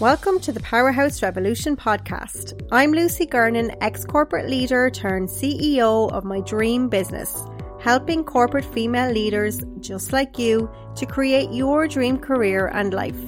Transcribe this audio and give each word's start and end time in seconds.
Welcome 0.00 0.38
to 0.42 0.52
the 0.52 0.60
Powerhouse 0.60 1.24
Revolution 1.24 1.74
podcast. 1.74 2.64
I'm 2.70 2.92
Lucy 2.92 3.26
Gernon, 3.26 3.72
ex 3.80 4.04
corporate 4.04 4.48
leader 4.48 4.90
turned 4.90 5.28
CEO 5.28 6.12
of 6.12 6.22
my 6.22 6.38
dream 6.42 6.88
business, 6.88 7.42
helping 7.80 8.22
corporate 8.22 8.64
female 8.64 9.10
leaders 9.10 9.60
just 9.80 10.12
like 10.12 10.38
you 10.38 10.70
to 10.94 11.04
create 11.04 11.50
your 11.50 11.88
dream 11.88 12.16
career 12.16 12.68
and 12.68 12.94
life. 12.94 13.20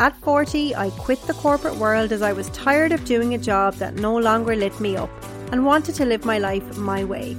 At 0.00 0.16
40, 0.16 0.74
I 0.74 0.90
quit 0.90 1.22
the 1.22 1.34
corporate 1.34 1.76
world 1.76 2.10
as 2.10 2.20
I 2.20 2.32
was 2.32 2.50
tired 2.50 2.90
of 2.90 3.04
doing 3.04 3.34
a 3.34 3.38
job 3.38 3.74
that 3.74 3.94
no 3.94 4.16
longer 4.16 4.56
lit 4.56 4.80
me 4.80 4.96
up 4.96 5.10
and 5.52 5.64
wanted 5.64 5.94
to 5.94 6.04
live 6.04 6.24
my 6.24 6.38
life 6.38 6.76
my 6.76 7.04
way. 7.04 7.36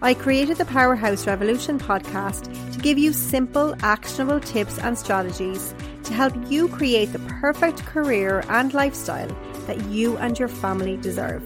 I 0.00 0.14
created 0.14 0.56
the 0.56 0.64
Powerhouse 0.64 1.26
Revolution 1.26 1.78
podcast 1.78 2.72
to 2.72 2.78
give 2.78 2.96
you 2.96 3.12
simple, 3.12 3.74
actionable 3.82 4.40
tips 4.40 4.78
and 4.78 4.96
strategies 4.96 5.74
to 6.08 6.14
help 6.14 6.34
you 6.50 6.68
create 6.68 7.12
the 7.12 7.18
perfect 7.40 7.84
career 7.84 8.42
and 8.48 8.74
lifestyle 8.74 9.28
that 9.66 9.78
you 9.86 10.16
and 10.16 10.38
your 10.38 10.48
family 10.48 10.96
deserve. 10.96 11.42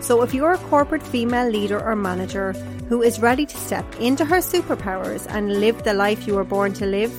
So, 0.00 0.22
if 0.22 0.32
you're 0.32 0.52
a 0.52 0.58
corporate 0.70 1.02
female 1.02 1.50
leader 1.50 1.78
or 1.78 1.96
manager 1.96 2.52
who 2.88 3.02
is 3.02 3.20
ready 3.20 3.44
to 3.44 3.56
step 3.56 3.84
into 4.00 4.24
her 4.24 4.38
superpowers 4.38 5.26
and 5.28 5.60
live 5.60 5.82
the 5.82 5.92
life 5.92 6.26
you 6.26 6.34
were 6.34 6.44
born 6.44 6.72
to 6.74 6.86
live, 6.86 7.12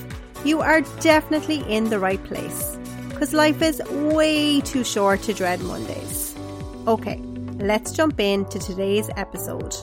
you 0.46 0.62
are 0.62 0.82
definitely 1.02 1.60
in 1.72 1.90
the 1.90 2.00
right 2.00 2.24
place. 2.24 2.78
Because 3.10 3.34
life 3.34 3.62
is 3.62 3.82
way 3.90 4.62
too 4.62 4.84
short 4.84 5.22
to 5.24 5.34
dread 5.34 5.60
Mondays. 5.62 6.36
Okay, 6.88 7.18
let's 7.60 7.92
jump 7.92 8.20
into 8.20 8.58
today's 8.60 9.10
episode. 9.18 9.76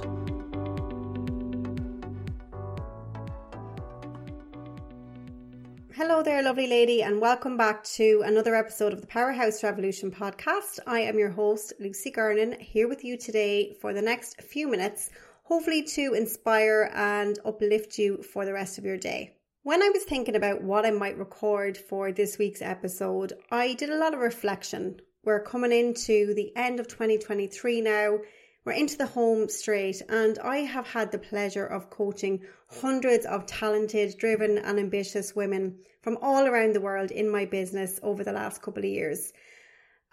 There, 6.27 6.43
lovely 6.43 6.67
lady, 6.67 7.05
and 7.05 7.21
welcome 7.21 7.57
back 7.57 7.85
to 7.85 8.25
another 8.27 8.57
episode 8.57 8.93
of 8.93 9.01
the 9.01 9.07
Powerhouse 9.07 9.63
Revolution 9.63 10.11
podcast. 10.11 10.81
I 10.85 11.03
am 11.03 11.21
your 11.21 11.31
host, 11.31 11.73
Lucy 11.79 12.11
Gernon, 12.11 12.59
here 12.59 12.89
with 12.89 13.05
you 13.05 13.17
today 13.17 13.77
for 13.81 13.93
the 13.93 14.03
next 14.03 14.43
few 14.43 14.67
minutes, 14.67 15.11
hopefully 15.45 15.85
to 15.85 16.15
inspire 16.15 16.91
and 16.93 17.39
uplift 17.45 17.97
you 17.97 18.25
for 18.25 18.45
the 18.45 18.53
rest 18.53 18.77
of 18.77 18.85
your 18.85 18.97
day. 18.97 19.37
When 19.63 19.81
I 19.85 19.91
was 19.91 20.03
thinking 20.03 20.35
about 20.35 20.65
what 20.65 20.85
I 20.85 20.91
might 20.91 21.17
record 21.17 21.79
for 21.79 22.11
this 22.11 22.39
week's 22.39 22.61
episode, 22.61 23.35
I 23.53 23.75
did 23.75 23.91
a 23.91 23.99
lot 23.99 24.13
of 24.13 24.19
reflection. 24.19 25.01
We're 25.23 25.45
coming 25.45 25.71
into 25.71 26.35
the 26.35 26.51
end 26.57 26.81
of 26.81 26.89
2023 26.89 27.83
now. 27.83 28.19
We're 28.67 28.73
into 28.73 28.99
the 28.99 29.07
home 29.07 29.49
straight, 29.49 30.03
and 30.09 30.41
I 30.41 30.57
have 30.57 30.89
had 30.89 31.13
the 31.13 31.19
pleasure 31.19 31.65
of 31.65 31.89
coaching 31.89 32.41
hundreds 32.69 33.25
of 33.25 33.47
talented, 33.47 34.19
driven, 34.19 34.59
and 34.59 34.81
ambitious 34.81 35.37
women 35.37 35.79
from 36.03 36.19
all 36.21 36.49
around 36.49 36.75
the 36.75 36.81
world 36.81 37.13
in 37.13 37.31
my 37.31 37.45
business 37.45 38.01
over 38.03 38.25
the 38.25 38.33
last 38.33 38.63
couple 38.63 38.83
of 38.83 38.91
years. 38.91 39.33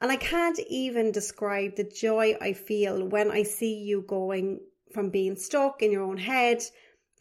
And 0.02 0.12
I 0.12 0.18
can't 0.18 0.60
even 0.70 1.12
describe 1.12 1.76
the 1.76 1.84
joy 1.84 2.38
I 2.40 2.54
feel 2.54 3.10
when 3.10 3.32
I 3.32 3.42
see 3.42 3.74
you 3.74 4.06
going 4.08 4.60
from 4.94 5.10
being 5.10 5.36
stuck 5.36 5.82
in 5.82 5.92
your 5.92 6.04
own 6.04 6.18
head, 6.18 6.62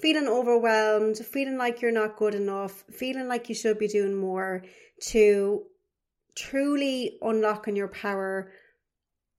feeling 0.03 0.29
overwhelmed, 0.29 1.17
feeling 1.17 1.57
like 1.57 1.81
you're 1.81 1.93
not 1.93 2.19
good 2.19 2.35
enough, 2.35 2.85
feeling 2.91 3.27
like 3.27 3.49
you 3.49 3.55
should 3.55 3.79
be 3.79 3.89
doing 3.89 4.15
more, 4.15 4.65
to 5.13 5.63
truly 6.35 7.17
unlocking 7.23 7.75
your 7.75 7.89
power 7.89 8.53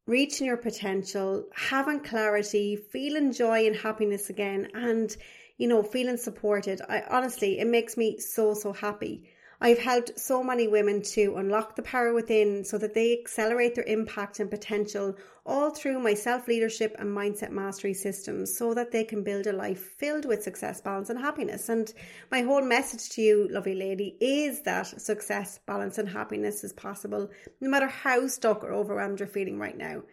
reaching 0.06 0.48
your 0.48 0.58
potential, 0.58 1.48
having 1.54 2.00
clarity, 2.00 2.76
feeling 2.76 3.32
joy 3.32 3.66
and 3.66 3.76
happiness 3.76 4.30
again, 4.30 4.68
and 4.73 5.16
you 5.58 5.68
know, 5.68 5.84
feeling 5.84 6.18
supported. 6.18 6.82
I 6.90 7.04
honestly, 7.09 7.59
it 7.59 7.68
makes 7.68 7.96
me 7.96 8.18
so, 8.20 8.54
so 8.54 8.74
happy. 8.74 9.30
I've 9.64 9.80
helped 9.80 10.19
so 10.19 10.44
many 10.44 10.67
women 10.67 11.02
to 11.14 11.38
unlock 11.38 11.78
the 11.78 11.83
power 11.83 12.14
within 12.14 12.66
so 12.66 12.78
that 12.80 12.94
they 12.94 13.17
accelerate 13.17 13.75
their 13.75 13.86
impact 13.86 14.42
and 14.42 14.52
potential 14.52 15.16
all 15.45 15.69
through 15.69 16.00
my 16.00 16.16
self 16.16 16.50
leadership 16.50 16.94
and 17.00 17.07
mindset 17.16 17.50
mastery 17.50 17.94
systems 17.94 18.57
so 18.57 18.73
that 18.73 18.91
they 18.91 19.06
can 19.06 19.23
build 19.23 19.47
a 19.47 19.53
life 19.53 19.79
filled 19.97 20.25
with 20.25 20.44
success, 20.44 20.81
balance, 20.81 21.09
and 21.09 21.18
happiness. 21.18 21.69
And 21.69 21.94
my 22.29 22.41
whole 22.41 22.62
message 22.62 23.09
to 23.12 23.22
you, 23.22 23.47
lovely 23.50 23.75
lady, 23.75 24.18
is 24.19 24.63
that 24.63 25.02
success, 25.02 25.62
balance, 25.66 25.97
and 25.97 26.09
happiness 26.09 26.66
is 26.66 26.73
possible 26.73 27.29
no 27.62 27.69
matter 27.69 27.88
how 27.88 28.28
stuck 28.28 28.66
or 28.66 28.73
overwhelmed 28.73 29.22
you're 29.22 29.28
feeling 29.28 29.59
right 29.59 29.78
now. 29.78 30.03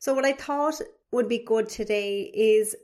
So, 0.00 0.14
what 0.14 0.24
I 0.24 0.32
thought 0.32 0.80
would 1.12 1.28
be 1.28 1.38
good 1.38 1.68
today 1.68 2.22
is 2.22 2.74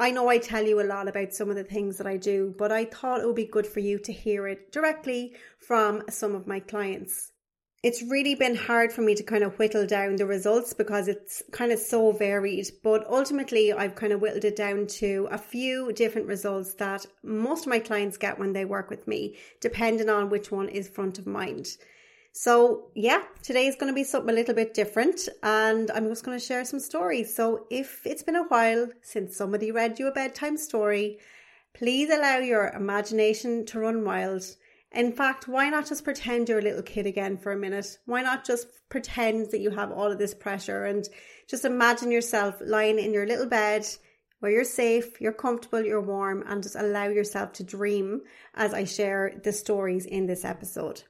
I 0.00 0.12
know 0.12 0.28
I 0.28 0.38
tell 0.38 0.64
you 0.64 0.80
a 0.80 0.86
lot 0.86 1.08
about 1.08 1.32
some 1.32 1.50
of 1.50 1.56
the 1.56 1.64
things 1.64 1.98
that 1.98 2.06
I 2.06 2.16
do, 2.16 2.54
but 2.56 2.70
I 2.70 2.84
thought 2.84 3.20
it 3.20 3.26
would 3.26 3.34
be 3.34 3.46
good 3.46 3.66
for 3.66 3.80
you 3.80 3.98
to 3.98 4.12
hear 4.12 4.46
it 4.46 4.70
directly 4.70 5.34
from 5.58 6.04
some 6.08 6.36
of 6.36 6.46
my 6.46 6.60
clients. 6.60 7.32
It's 7.82 8.02
really 8.02 8.36
been 8.36 8.54
hard 8.54 8.92
for 8.92 9.02
me 9.02 9.16
to 9.16 9.24
kind 9.24 9.42
of 9.42 9.58
whittle 9.58 9.86
down 9.86 10.16
the 10.16 10.26
results 10.26 10.72
because 10.72 11.08
it's 11.08 11.42
kind 11.50 11.72
of 11.72 11.80
so 11.80 12.12
varied, 12.12 12.68
but 12.84 13.06
ultimately 13.08 13.72
I've 13.72 13.96
kind 13.96 14.12
of 14.12 14.20
whittled 14.20 14.44
it 14.44 14.54
down 14.54 14.86
to 14.98 15.28
a 15.32 15.38
few 15.38 15.92
different 15.92 16.28
results 16.28 16.74
that 16.74 17.06
most 17.24 17.66
of 17.66 17.70
my 17.70 17.80
clients 17.80 18.16
get 18.16 18.38
when 18.38 18.52
they 18.52 18.64
work 18.64 18.90
with 18.90 19.08
me, 19.08 19.36
depending 19.60 20.08
on 20.08 20.30
which 20.30 20.52
one 20.52 20.68
is 20.68 20.88
front 20.88 21.18
of 21.18 21.26
mind. 21.26 21.76
So, 22.40 22.92
yeah, 22.94 23.24
today 23.42 23.66
is 23.66 23.74
going 23.74 23.90
to 23.92 23.96
be 23.96 24.04
something 24.04 24.30
a 24.30 24.32
little 24.32 24.54
bit 24.54 24.72
different, 24.72 25.28
and 25.42 25.90
I'm 25.90 26.06
just 26.06 26.22
going 26.22 26.38
to 26.38 26.44
share 26.44 26.64
some 26.64 26.78
stories. 26.78 27.34
So, 27.34 27.66
if 27.68 28.06
it's 28.06 28.22
been 28.22 28.36
a 28.36 28.46
while 28.46 28.86
since 29.02 29.36
somebody 29.36 29.72
read 29.72 29.98
you 29.98 30.06
a 30.06 30.12
bedtime 30.12 30.56
story, 30.56 31.18
please 31.74 32.10
allow 32.10 32.38
your 32.38 32.68
imagination 32.68 33.66
to 33.66 33.80
run 33.80 34.04
wild. 34.04 34.44
In 34.92 35.10
fact, 35.10 35.48
why 35.48 35.68
not 35.68 35.88
just 35.88 36.04
pretend 36.04 36.48
you're 36.48 36.60
a 36.60 36.62
little 36.62 36.84
kid 36.84 37.06
again 37.06 37.38
for 37.38 37.50
a 37.50 37.56
minute? 37.56 37.98
Why 38.06 38.22
not 38.22 38.44
just 38.44 38.68
pretend 38.88 39.50
that 39.50 39.58
you 39.58 39.70
have 39.70 39.90
all 39.90 40.12
of 40.12 40.18
this 40.18 40.32
pressure 40.32 40.84
and 40.84 41.08
just 41.48 41.64
imagine 41.64 42.12
yourself 42.12 42.54
lying 42.60 43.00
in 43.00 43.12
your 43.12 43.26
little 43.26 43.48
bed 43.48 43.84
where 44.38 44.52
you're 44.52 44.62
safe, 44.62 45.20
you're 45.20 45.32
comfortable, 45.32 45.84
you're 45.84 46.00
warm, 46.00 46.44
and 46.46 46.62
just 46.62 46.76
allow 46.76 47.08
yourself 47.08 47.52
to 47.54 47.64
dream 47.64 48.20
as 48.54 48.74
I 48.74 48.84
share 48.84 49.40
the 49.42 49.52
stories 49.52 50.06
in 50.06 50.26
this 50.26 50.44
episode. 50.44 51.02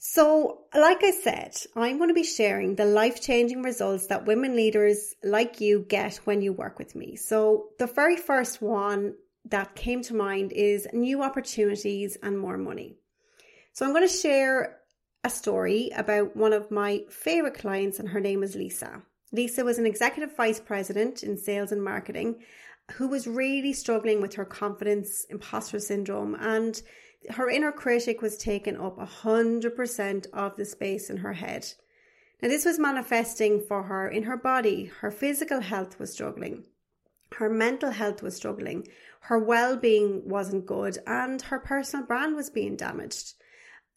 So, 0.00 0.60
like 0.72 1.02
I 1.02 1.10
said, 1.10 1.56
I'm 1.74 1.98
going 1.98 2.08
to 2.08 2.14
be 2.14 2.22
sharing 2.22 2.76
the 2.76 2.84
life 2.84 3.20
changing 3.20 3.62
results 3.62 4.06
that 4.06 4.26
women 4.26 4.54
leaders 4.54 5.14
like 5.24 5.60
you 5.60 5.84
get 5.88 6.20
when 6.24 6.40
you 6.40 6.52
work 6.52 6.78
with 6.78 6.94
me. 6.94 7.16
So, 7.16 7.70
the 7.80 7.88
very 7.88 8.16
first 8.16 8.62
one 8.62 9.14
that 9.46 9.74
came 9.74 10.02
to 10.02 10.14
mind 10.14 10.52
is 10.52 10.86
new 10.92 11.24
opportunities 11.24 12.16
and 12.22 12.38
more 12.38 12.56
money. 12.56 12.94
So, 13.72 13.84
I'm 13.84 13.92
going 13.92 14.06
to 14.06 14.14
share 14.14 14.76
a 15.24 15.30
story 15.30 15.90
about 15.96 16.36
one 16.36 16.52
of 16.52 16.70
my 16.70 17.00
favorite 17.10 17.58
clients, 17.58 17.98
and 17.98 18.08
her 18.10 18.20
name 18.20 18.44
is 18.44 18.54
Lisa. 18.54 19.02
Lisa 19.32 19.64
was 19.64 19.78
an 19.78 19.86
executive 19.86 20.36
vice 20.36 20.60
president 20.60 21.24
in 21.24 21.36
sales 21.36 21.72
and 21.72 21.82
marketing 21.82 22.36
who 22.92 23.08
was 23.08 23.26
really 23.26 23.72
struggling 23.72 24.22
with 24.22 24.34
her 24.34 24.44
confidence, 24.44 25.26
imposter 25.28 25.80
syndrome, 25.80 26.36
and 26.38 26.80
her 27.30 27.50
inner 27.50 27.72
critic 27.72 28.22
was 28.22 28.36
taking 28.36 28.76
up 28.76 28.98
100% 28.98 30.26
of 30.32 30.56
the 30.56 30.64
space 30.64 31.10
in 31.10 31.18
her 31.18 31.32
head. 31.32 31.66
Now, 32.40 32.48
this 32.48 32.64
was 32.64 32.78
manifesting 32.78 33.60
for 33.60 33.82
her 33.84 34.08
in 34.08 34.22
her 34.24 34.36
body. 34.36 34.86
Her 35.00 35.10
physical 35.10 35.60
health 35.60 35.98
was 35.98 36.12
struggling, 36.12 36.64
her 37.34 37.50
mental 37.50 37.90
health 37.90 38.22
was 38.22 38.36
struggling, 38.36 38.86
her 39.22 39.38
well 39.38 39.76
being 39.76 40.28
wasn't 40.28 40.66
good, 40.66 40.98
and 41.06 41.42
her 41.42 41.58
personal 41.58 42.06
brand 42.06 42.36
was 42.36 42.50
being 42.50 42.76
damaged. 42.76 43.34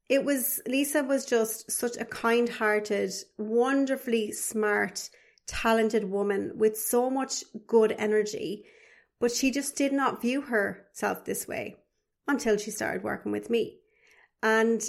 It 0.10 0.26
was, 0.26 0.60
Lisa 0.68 1.04
was 1.04 1.26
just 1.26 1.72
such 1.72 1.96
a 1.98 2.06
kind 2.06 2.50
hearted, 2.50 3.14
wonderfully 3.38 4.32
smart, 4.34 5.10
talented 5.48 6.04
woman 6.10 6.54
with 6.56 6.78
so 6.78 7.10
much 7.10 7.46
good 7.68 7.94
energy, 7.98 8.66
but 9.20 9.32
she 9.32 9.52
just 9.52 9.78
did 9.78 9.94
not 9.94 10.22
view 10.22 10.42
herself 10.42 11.24
this 11.24 11.48
way 11.48 11.78
until 12.32 12.58
she 12.58 12.72
started 12.72 13.04
working 13.04 13.32
with 13.32 13.50
me. 13.50 13.78
And 14.42 14.82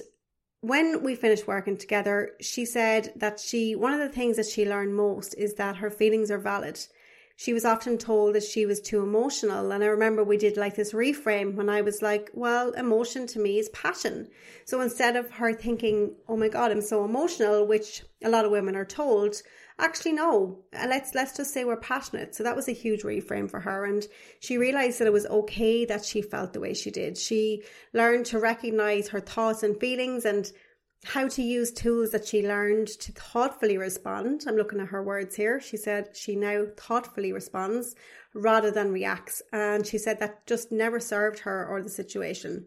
when 0.63 1.03
we 1.03 1.17
finished 1.17 1.47
working 1.47 1.77
together, 1.77 2.31
she 2.41 2.65
said 2.65 3.13
that 3.17 3.41
she, 3.41 3.75
one 3.75 3.93
of 3.93 4.01
the 4.01 4.09
things 4.09 4.37
that 4.37 4.47
she 4.47 4.69
learned 4.69 4.95
most 4.95 5.35
is 5.35 5.55
that 5.55 5.77
her 5.77 5.91
feelings 5.91 6.31
are 6.31 6.39
valid. 6.39 6.79
She 7.37 7.53
was 7.53 7.65
often 7.65 7.99
told 7.99 8.37
that 8.37 8.45
she 8.45 8.67
was 8.67 8.81
too 8.81 9.03
emotional. 9.03 9.73
And 9.73 9.83
I 9.83 9.89
remember 9.89 10.23
we 10.23 10.37
did 10.37 10.57
like 10.57 10.77
this 10.77 10.93
reframe 10.93 11.55
when 11.55 11.69
I 11.69 11.81
was 11.81 12.01
like, 12.01 12.31
well, 12.33 12.71
emotion 12.73 13.27
to 13.29 13.41
me 13.41 13.59
is 13.59 13.69
passion. 13.71 14.29
So 14.65 14.81
instead 14.81 15.17
of 15.17 15.33
her 15.33 15.53
thinking, 15.53 16.15
oh 16.29 16.37
my 16.37 16.49
God, 16.49 16.71
I'm 16.71 16.81
so 16.81 17.05
emotional, 17.05 17.67
which 17.67 18.05
a 18.23 18.29
lot 18.29 18.45
of 18.45 18.53
women 18.53 18.77
are 18.77 18.85
told, 18.85 19.43
actually 19.83 20.13
no 20.13 20.59
uh, 20.81 20.87
let's 20.89 21.15
let's 21.15 21.37
just 21.37 21.53
say 21.53 21.65
we're 21.65 21.77
passionate 21.77 22.35
so 22.35 22.43
that 22.43 22.57
was 22.57 22.69
a 22.69 22.73
huge 22.73 23.03
reframe 23.03 23.51
for 23.51 23.61
her 23.61 23.85
and 23.85 24.07
she 24.41 24.57
realized 24.57 24.99
that 24.99 25.07
it 25.07 25.13
was 25.13 25.27
okay 25.27 25.85
that 25.85 26.05
she 26.05 26.23
felt 26.23 26.53
the 26.53 26.61
way 26.61 26.73
she 26.73 26.91
did 26.91 27.19
she 27.19 27.63
learned 27.93 28.25
to 28.25 28.39
recognize 28.39 29.09
her 29.09 29.21
thoughts 29.21 29.63
and 29.63 29.79
feelings 29.79 30.25
and 30.25 30.53
how 31.05 31.27
to 31.27 31.43
use 31.43 31.73
tools 31.73 32.11
that 32.11 32.27
she 32.27 32.47
learned 32.47 32.87
to 32.87 33.13
thoughtfully 33.13 33.77
respond. 33.77 34.45
I'm 34.47 34.57
looking 34.57 34.81
at 34.81 34.89
her 34.89 35.03
words 35.03 35.35
here. 35.35 35.61
She 35.61 35.77
said 35.77 36.11
she 36.17 36.37
now 36.37 36.67
thoughtfully 36.77 37.33
responds 37.33 37.97
rather 38.35 38.71
than 38.71 38.93
reacts. 38.93 39.43
And 39.53 39.87
she 39.87 39.99
said 39.99 40.21
that 40.21 40.47
just 40.47 40.71
never 40.71 41.01
served 41.01 41.41
her 41.41 41.67
or 41.67 41.83
the 41.83 41.89
situation. 41.89 42.67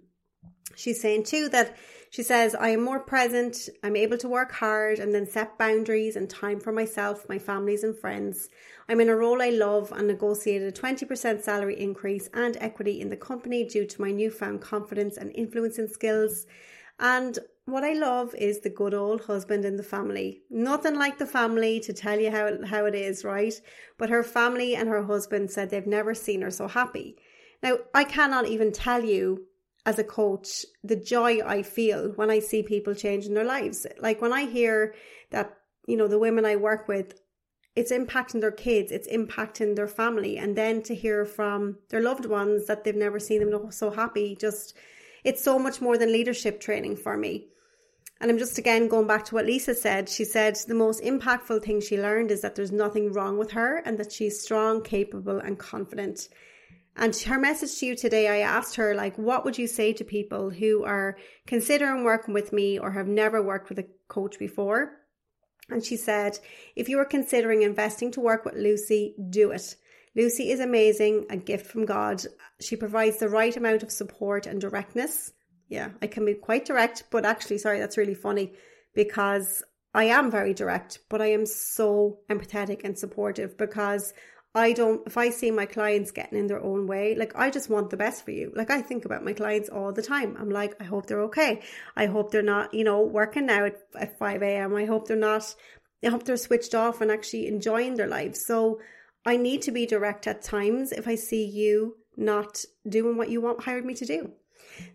She's 0.73 0.99
saying 0.99 1.23
too 1.23 1.49
that 1.49 1.75
she 2.09 2.23
says, 2.23 2.55
I 2.55 2.69
am 2.69 2.81
more 2.83 3.01
present, 3.01 3.69
I'm 3.83 3.95
able 3.95 4.17
to 4.19 4.29
work 4.29 4.53
hard 4.53 4.99
and 4.99 5.13
then 5.13 5.27
set 5.27 5.57
boundaries 5.57 6.15
and 6.15 6.29
time 6.29 6.61
for 6.61 6.71
myself, 6.71 7.27
my 7.27 7.37
families, 7.37 7.83
and 7.83 7.97
friends. 7.97 8.49
I'm 8.87 9.01
in 9.01 9.09
a 9.09 9.15
role 9.15 9.41
I 9.41 9.49
love 9.49 9.91
and 9.91 10.07
negotiated 10.07 10.67
a 10.67 10.81
20% 10.81 11.41
salary 11.41 11.79
increase 11.79 12.29
and 12.33 12.55
equity 12.61 13.01
in 13.01 13.09
the 13.09 13.17
company 13.17 13.65
due 13.65 13.85
to 13.85 14.01
my 14.01 14.11
newfound 14.11 14.61
confidence 14.61 15.17
and 15.17 15.31
influencing 15.35 15.87
skills. 15.87 16.47
And 16.99 17.37
what 17.65 17.83
I 17.83 17.93
love 17.93 18.33
is 18.35 18.59
the 18.59 18.69
good 18.69 18.93
old 18.93 19.25
husband 19.25 19.65
in 19.65 19.75
the 19.75 19.83
family. 19.83 20.43
Nothing 20.49 20.95
like 20.95 21.17
the 21.17 21.25
family 21.25 21.79
to 21.81 21.93
tell 21.93 22.19
you 22.19 22.31
how, 22.31 22.63
how 22.65 22.85
it 22.85 22.95
is, 22.95 23.25
right? 23.25 23.53
But 23.97 24.09
her 24.09 24.23
family 24.23 24.75
and 24.75 24.87
her 24.87 25.03
husband 25.03 25.51
said 25.51 25.69
they've 25.69 25.85
never 25.85 26.13
seen 26.13 26.43
her 26.43 26.51
so 26.51 26.67
happy. 26.67 27.17
Now, 27.61 27.79
I 27.93 28.03
cannot 28.03 28.47
even 28.47 28.71
tell 28.71 29.03
you 29.03 29.47
as 29.85 29.99
a 29.99 30.03
coach 30.03 30.65
the 30.83 30.95
joy 30.95 31.39
I 31.45 31.61
feel 31.61 32.09
when 32.15 32.31
I 32.31 32.39
see 32.39 32.63
people 32.63 32.95
changing 32.95 33.33
their 33.33 33.45
lives. 33.45 33.85
Like 33.99 34.21
when 34.21 34.33
I 34.33 34.45
hear 34.45 34.95
that, 35.31 35.57
you 35.87 35.95
know, 35.95 36.07
the 36.07 36.19
women 36.19 36.45
I 36.45 36.55
work 36.55 36.87
with, 36.87 37.19
it's 37.75 37.91
impacting 37.91 38.41
their 38.41 38.51
kids, 38.51 38.91
it's 38.91 39.07
impacting 39.07 39.75
their 39.75 39.87
family. 39.87 40.37
And 40.37 40.55
then 40.55 40.81
to 40.83 40.95
hear 40.95 41.25
from 41.25 41.77
their 41.89 42.01
loved 42.01 42.25
ones 42.25 42.67
that 42.67 42.83
they've 42.83 42.95
never 42.95 43.19
seen 43.19 43.47
them 43.47 43.71
so 43.71 43.91
happy, 43.91 44.35
just, 44.39 44.75
it's 45.23 45.43
so 45.43 45.59
much 45.59 45.81
more 45.81 45.97
than 45.97 46.11
leadership 46.11 46.59
training 46.61 46.95
for 46.95 47.17
me. 47.17 47.47
And 48.21 48.31
I'm 48.31 48.37
just 48.37 48.57
again 48.57 48.87
going 48.87 49.07
back 49.07 49.25
to 49.25 49.35
what 49.35 49.45
Lisa 49.45 49.75
said. 49.75 50.07
She 50.07 50.23
said 50.23 50.57
the 50.67 50.73
most 50.73 51.03
impactful 51.03 51.63
thing 51.63 51.81
she 51.81 52.01
learned 52.01 52.31
is 52.31 52.41
that 52.41 52.55
there's 52.55 52.71
nothing 52.71 53.11
wrong 53.11 53.37
with 53.37 53.51
her 53.51 53.81
and 53.85 53.97
that 53.97 54.11
she's 54.11 54.41
strong, 54.41 54.81
capable, 54.81 55.37
and 55.37 55.59
confident. 55.59 56.29
And 56.97 57.15
her 57.15 57.37
message 57.37 57.77
to 57.79 57.87
you 57.87 57.95
today, 57.95 58.27
I 58.27 58.37
asked 58.37 58.75
her, 58.75 58.95
like, 58.95 59.17
what 59.17 59.43
would 59.43 59.57
you 59.57 59.67
say 59.67 59.91
to 59.93 60.03
people 60.05 60.49
who 60.49 60.83
are 60.85 61.17
considering 61.45 62.03
working 62.03 62.33
with 62.33 62.53
me 62.53 62.79
or 62.79 62.91
have 62.91 63.07
never 63.07 63.41
worked 63.41 63.67
with 63.67 63.79
a 63.79 63.87
coach 64.07 64.39
before? 64.39 64.93
And 65.69 65.83
she 65.83 65.97
said, 65.97 66.39
if 66.75 66.87
you 66.87 66.99
are 66.99 67.05
considering 67.05 67.63
investing 67.63 68.11
to 68.11 68.21
work 68.21 68.45
with 68.45 68.55
Lucy, 68.55 69.15
do 69.29 69.51
it. 69.51 69.75
Lucy 70.15 70.51
is 70.51 70.61
amazing, 70.61 71.25
a 71.29 71.35
gift 71.35 71.67
from 71.67 71.85
God. 71.85 72.23
She 72.61 72.77
provides 72.77 73.17
the 73.17 73.27
right 73.27 73.55
amount 73.55 73.83
of 73.83 73.91
support 73.91 74.45
and 74.45 74.61
directness. 74.61 75.33
Yeah, 75.67 75.89
I 76.01 76.07
can 76.07 76.23
be 76.23 76.35
quite 76.35 76.65
direct, 76.65 77.05
but 77.09 77.25
actually, 77.25 77.57
sorry, 77.57 77.79
that's 77.79 77.97
really 77.97 78.13
funny 78.13 78.53
because 78.93 79.63
I 79.93 80.05
am 80.05 80.29
very 80.29 80.53
direct, 80.53 80.99
but 81.09 81.21
I 81.21 81.31
am 81.31 81.45
so 81.45 82.19
empathetic 82.29 82.83
and 82.83 82.97
supportive 82.97 83.57
because 83.57 84.13
I 84.55 84.71
don't, 84.71 85.05
if 85.05 85.17
I 85.17 85.31
see 85.31 85.51
my 85.51 85.65
clients 85.65 86.11
getting 86.11 86.39
in 86.39 86.47
their 86.47 86.63
own 86.63 86.87
way, 86.87 87.13
like 87.13 87.33
I 87.35 87.49
just 87.49 87.69
want 87.69 87.89
the 87.89 87.97
best 87.97 88.23
for 88.23 88.31
you. 88.31 88.53
Like 88.55 88.71
I 88.71 88.81
think 88.81 89.03
about 89.03 89.25
my 89.25 89.33
clients 89.33 89.67
all 89.67 89.91
the 89.91 90.01
time. 90.01 90.37
I'm 90.39 90.49
like, 90.49 90.75
I 90.79 90.85
hope 90.85 91.07
they're 91.07 91.23
okay. 91.23 91.61
I 91.97 92.05
hope 92.05 92.31
they're 92.31 92.41
not, 92.41 92.73
you 92.73 92.85
know, 92.85 93.01
working 93.01 93.47
now 93.47 93.65
at, 93.65 93.75
at 93.99 94.17
5 94.17 94.41
a.m. 94.41 94.73
I 94.73 94.85
hope 94.85 95.07
they're 95.07 95.17
not, 95.17 95.53
I 96.05 96.07
hope 96.07 96.23
they're 96.23 96.37
switched 96.37 96.73
off 96.73 97.01
and 97.01 97.11
actually 97.11 97.47
enjoying 97.47 97.95
their 97.95 98.07
lives. 98.07 98.45
So 98.45 98.79
I 99.25 99.35
need 99.35 99.61
to 99.63 99.71
be 99.71 99.85
direct 99.85 100.25
at 100.25 100.41
times 100.41 100.93
if 100.93 101.05
I 101.05 101.15
see 101.15 101.45
you 101.45 101.97
not 102.15 102.63
doing 102.87 103.17
what 103.17 103.29
you 103.29 103.41
want 103.41 103.65
hired 103.65 103.83
me 103.83 103.93
to 103.95 104.05
do. 104.05 104.31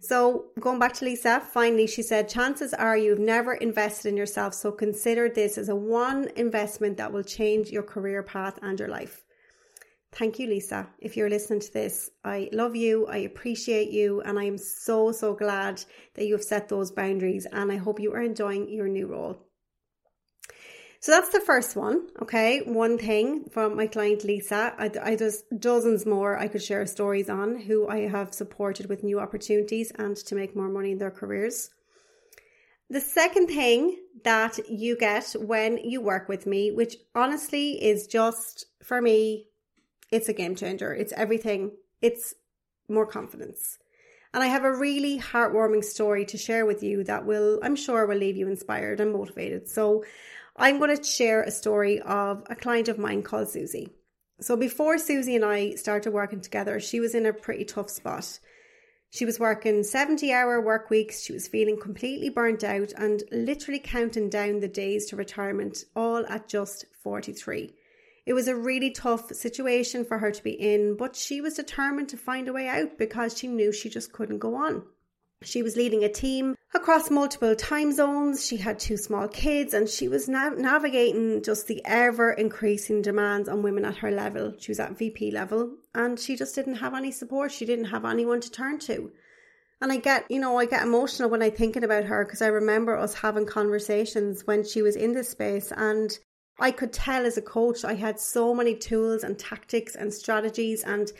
So 0.01 0.47
going 0.59 0.79
back 0.79 0.95
to 0.95 1.05
Lisa, 1.05 1.41
finally, 1.41 1.87
she 1.87 2.03
said, 2.03 2.31
chances 2.31 2.73
are 2.73 2.97
you've 2.97 3.19
never 3.19 3.53
invested 3.55 4.09
in 4.09 4.17
yourself. 4.17 4.55
So 4.55 4.73
consider 4.73 5.29
this 5.29 5.59
as 5.59 5.69
a 5.69 5.77
one 5.77 6.31
investment 6.37 6.97
that 6.97 7.13
will 7.13 7.23
change 7.23 7.69
your 7.69 7.83
career 7.83 8.23
path 8.23 8.59
and 8.63 8.79
your 8.79 8.89
life. 8.89 9.23
Thank 10.13 10.39
you, 10.39 10.49
Lisa. 10.49 10.89
If 10.99 11.17
you're 11.17 11.31
listening 11.31 11.61
to 11.61 11.73
this, 11.73 12.11
I 12.25 12.49
love 12.53 12.75
you, 12.75 13.07
I 13.07 13.19
appreciate 13.19 13.91
you, 13.91 14.21
and 14.23 14.39
I 14.39 14.45
am 14.45 14.59
so, 14.59 15.13
so 15.13 15.35
glad 15.35 15.83
that 16.15 16.27
you 16.27 16.35
have 16.35 16.43
set 16.43 16.69
those 16.69 16.91
boundaries. 16.91 17.47
And 17.51 17.71
I 17.71 17.77
hope 17.77 18.01
you 18.01 18.13
are 18.13 18.21
enjoying 18.21 18.69
your 18.69 18.89
new 18.89 19.07
role. 19.07 19.47
So 21.03 21.13
that's 21.13 21.31
the 21.31 21.41
first 21.41 21.77
one. 21.77 22.09
Okay. 22.21 22.61
One 22.61 22.99
thing 22.99 23.45
from 23.51 23.75
my 23.75 23.87
client 23.87 24.23
Lisa. 24.23 24.75
I, 24.79 24.91
I 25.03 25.17
there's 25.17 25.43
dozens 25.59 26.05
more 26.05 26.39
I 26.39 26.47
could 26.47 26.63
share 26.63 26.87
stories 26.87 27.31
on 27.31 27.59
who 27.59 27.89
I 27.89 28.01
have 28.01 28.35
supported 28.35 28.87
with 28.87 29.03
new 29.03 29.19
opportunities 29.19 29.93
and 29.99 30.15
to 30.17 30.35
make 30.35 30.55
more 30.55 30.69
money 30.69 30.93
in 30.93 30.99
their 30.99 31.11
careers. 31.11 31.71
The 32.91 33.01
second 33.01 33.47
thing 33.47 33.97
that 34.25 34.59
you 34.69 34.99
get 34.99 35.35
when 35.39 35.79
you 35.79 36.03
work 36.03 36.29
with 36.29 36.45
me, 36.45 36.71
which 36.71 36.97
honestly 37.15 37.83
is 37.83 38.07
just 38.07 38.67
for 38.83 39.01
me 39.01 39.47
it's 40.11 40.29
a 40.29 40.33
game 40.33 40.55
changer. 40.55 40.93
It's 40.93 41.13
everything. 41.13 41.73
It's 42.01 42.35
more 42.89 43.07
confidence. 43.07 43.79
And 44.33 44.43
I 44.43 44.47
have 44.47 44.65
a 44.65 44.77
really 44.77 45.19
heartwarming 45.19 45.85
story 45.85 46.25
to 46.27 46.39
share 46.39 46.65
with 46.65 46.83
you 46.83 47.03
that 47.05 47.27
will, 47.27 47.59
I'm 47.63 47.77
sure, 47.77 48.07
will 48.07 48.17
leave 48.17 48.37
you 48.37 48.47
inspired 48.47 49.01
and 49.01 49.13
motivated. 49.13 49.69
So 49.69 50.05
I'm 50.57 50.79
going 50.79 50.97
to 50.97 51.03
share 51.03 51.43
a 51.43 51.51
story 51.51 52.01
of 52.01 52.45
a 52.49 52.55
client 52.55 52.89
of 52.89 52.99
mine 52.99 53.23
called 53.23 53.51
Susie. 53.51 53.89
So 54.41 54.57
before 54.57 54.99
Susie 54.99 55.37
and 55.37 55.45
I 55.45 55.75
started 55.75 56.13
working 56.13 56.41
together, 56.41 56.81
she 56.81 57.01
was 57.01 57.15
in 57.15 57.27
a 57.27 57.33
pretty 57.33 57.65
tough 57.65 57.91
spot. 57.91 58.39
She 59.11 59.25
was 59.25 59.41
working 59.41 59.83
70 59.83 60.33
hour 60.33 60.61
work 60.61 60.89
weeks. 60.89 61.23
She 61.23 61.33
was 61.33 61.49
feeling 61.49 61.79
completely 61.79 62.29
burnt 62.29 62.63
out 62.63 62.93
and 62.97 63.23
literally 63.33 63.81
counting 63.81 64.31
down 64.31 64.61
the 64.61 64.69
days 64.69 65.07
to 65.07 65.17
retirement, 65.17 65.85
all 65.97 66.25
at 66.27 66.49
just 66.49 66.85
43. 67.03 67.75
It 68.31 68.35
was 68.35 68.47
a 68.47 68.55
really 68.55 68.93
tough 68.93 69.33
situation 69.33 70.05
for 70.05 70.19
her 70.19 70.31
to 70.31 70.43
be 70.45 70.53
in, 70.53 70.95
but 70.95 71.17
she 71.17 71.41
was 71.41 71.55
determined 71.55 72.11
to 72.11 72.17
find 72.17 72.47
a 72.47 72.53
way 72.53 72.69
out 72.69 72.97
because 72.97 73.37
she 73.37 73.49
knew 73.49 73.73
she 73.73 73.91
just 73.91 74.13
couldn't 74.13 74.39
go 74.39 74.55
on. 74.55 74.85
She 75.43 75.65
was 75.65 75.75
leading 75.75 76.05
a 76.05 76.09
team 76.09 76.55
across 76.73 77.11
multiple 77.11 77.57
time 77.57 77.91
zones. 77.91 78.47
She 78.47 78.59
had 78.59 78.79
two 78.79 78.97
small 78.97 79.27
kids 79.27 79.75
and 79.75 79.89
she 79.89 80.07
was 80.07 80.29
nav- 80.29 80.59
navigating 80.59 81.43
just 81.43 81.67
the 81.67 81.83
ever 81.85 82.31
increasing 82.31 83.03
demands 83.03 83.49
on 83.49 83.65
women 83.65 83.85
at 83.85 83.97
her 83.97 84.13
level. 84.13 84.55
She 84.61 84.71
was 84.71 84.79
at 84.79 84.97
VP 84.97 85.33
level 85.33 85.79
and 85.93 86.17
she 86.17 86.37
just 86.37 86.55
didn't 86.55 86.77
have 86.77 86.95
any 86.95 87.11
support. 87.11 87.51
She 87.51 87.67
didn't 87.67 87.87
have 87.87 88.05
anyone 88.05 88.41
to 88.43 88.51
turn 88.53 88.79
to. 88.79 89.11
And 89.81 89.91
I 89.91 89.97
get, 89.97 90.31
you 90.31 90.39
know, 90.39 90.57
I 90.57 90.67
get 90.67 90.85
emotional 90.85 91.31
when 91.31 91.43
I'm 91.43 91.51
thinking 91.51 91.83
about 91.83 92.05
her 92.05 92.25
because 92.25 92.43
I 92.43 92.47
remember 92.47 92.97
us 92.97 93.15
having 93.15 93.47
conversations 93.47 94.47
when 94.47 94.63
she 94.63 94.83
was 94.83 94.95
in 94.95 95.15
this 95.15 95.31
space 95.31 95.73
and 95.77 96.17
I 96.61 96.71
could 96.71 96.93
tell 96.93 97.25
as 97.25 97.39
a 97.39 97.43
coach 97.43 97.85
I 97.85 97.95
had 97.95 98.21
so 98.21 98.55
many 98.55 98.75
tools 98.77 99.25
and 99.25 99.39
tactics 99.39 99.97
and 99.97 100.13
strategies 100.13 100.85
and 100.85 101.11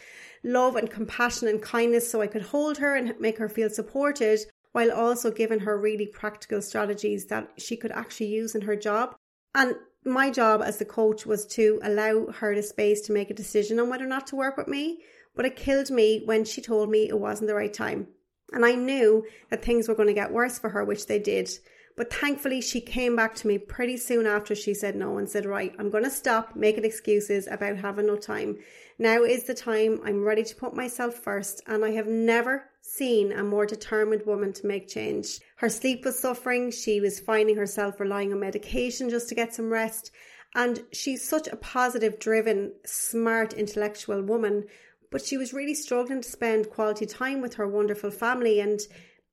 love 0.45 0.77
and 0.77 0.91
compassion 0.91 1.49
and 1.49 1.63
kindness 1.63 2.11
so 2.11 2.21
I 2.21 2.27
could 2.27 2.43
hold 2.43 2.79
her 2.79 2.95
and 2.95 3.19
make 3.19 3.39
her 3.39 3.49
feel 3.49 3.71
supported 3.71 4.41
while 4.73 4.93
also 4.93 5.31
giving 5.31 5.61
her 5.61 5.79
really 5.79 6.07
practical 6.07 6.63
strategies 6.63 7.27
that 7.27 7.51
she 7.57 7.77
could 7.77 7.91
actually 7.91 8.29
use 8.29 8.55
in 8.55 8.61
her 8.63 8.77
job. 8.77 9.17
And 9.55 9.75
my 10.05 10.31
job 10.31 10.63
as 10.63 10.79
the 10.79 10.85
coach 10.85 11.27
was 11.27 11.47
to 11.49 11.81
allow 11.83 12.27
her 12.27 12.55
the 12.55 12.63
space 12.63 13.01
to 13.03 13.13
make 13.13 13.31
a 13.31 13.35
decision 13.35 13.81
on 13.81 13.89
whether 13.89 14.05
or 14.05 14.09
not 14.09 14.27
to 14.29 14.37
work 14.37 14.57
with 14.57 14.69
me. 14.69 15.01
But 15.35 15.47
it 15.47 15.57
killed 15.57 15.91
me 15.91 16.23
when 16.25 16.45
she 16.45 16.61
told 16.61 16.91
me 16.91 17.09
it 17.09 17.19
wasn't 17.19 17.49
the 17.49 17.55
right 17.55 17.73
time. 17.73 18.09
And 18.53 18.65
I 18.65 18.73
knew 18.73 19.25
that 19.49 19.65
things 19.65 19.89
were 19.89 19.95
going 19.95 20.09
to 20.09 20.15
get 20.15 20.33
worse 20.33 20.59
for 20.59 20.71
her, 20.71 20.85
which 20.85 21.07
they 21.07 21.19
did. 21.19 21.51
But 21.97 22.13
thankfully, 22.13 22.61
she 22.61 22.81
came 22.81 23.17
back 23.17 23.35
to 23.37 23.47
me 23.47 23.59
pretty 23.59 23.97
soon 23.97 24.27
after 24.27 24.55
she 24.55 24.75
said 24.75 24.97
no 24.97 25.19
and 25.19 25.29
said, 25.29 25.45
Right, 25.45 25.75
I'm 25.79 25.91
going 25.91 26.05
to 26.05 26.11
stop 26.11 26.57
making 26.57 26.85
excuses 26.85 27.47
about 27.47 27.77
having 27.77 28.07
no 28.07 28.17
time. 28.17 28.59
Now 28.99 29.23
is 29.23 29.45
the 29.45 29.55
time. 29.55 30.01
I'm 30.05 30.25
ready 30.25 30.45
to 30.45 30.55
put 30.55 30.75
myself 30.75 31.15
first. 31.15 31.63
And 31.67 31.85
I 31.85 31.91
have 31.91 32.07
never 32.07 32.71
seen 32.81 33.33
a 33.33 33.43
more 33.43 33.67
determined 33.67 34.25
woman 34.27 34.53
to 34.55 34.67
make 34.67 34.89
change. 34.89 35.41
Her 35.57 35.69
sleep 35.69 36.05
was 36.05 36.19
suffering. 36.19 36.71
She 36.71 37.01
was 37.01 37.21
finding 37.21 37.57
herself 37.57 38.01
relying 38.01 38.33
on 38.33 38.41
medication 38.41 39.11
just 39.11 39.29
to 39.29 39.35
get 39.35 39.55
some 39.55 39.71
rest. 39.71 40.11
And 40.55 40.83
she's 40.93 41.27
such 41.27 41.49
a 41.49 41.57
positive, 41.57 42.19
driven, 42.19 42.73
smart, 42.85 43.53
intellectual 43.53 44.23
woman. 44.23 44.65
But 45.11 45.25
she 45.25 45.37
was 45.37 45.53
really 45.53 45.75
struggling 45.75 46.23
to 46.23 46.29
spend 46.29 46.71
quality 46.71 47.07
time 47.07 47.41
with 47.41 47.55
her 47.55 47.69
wonderful 47.69 48.11
family. 48.11 48.61
And 48.61 48.81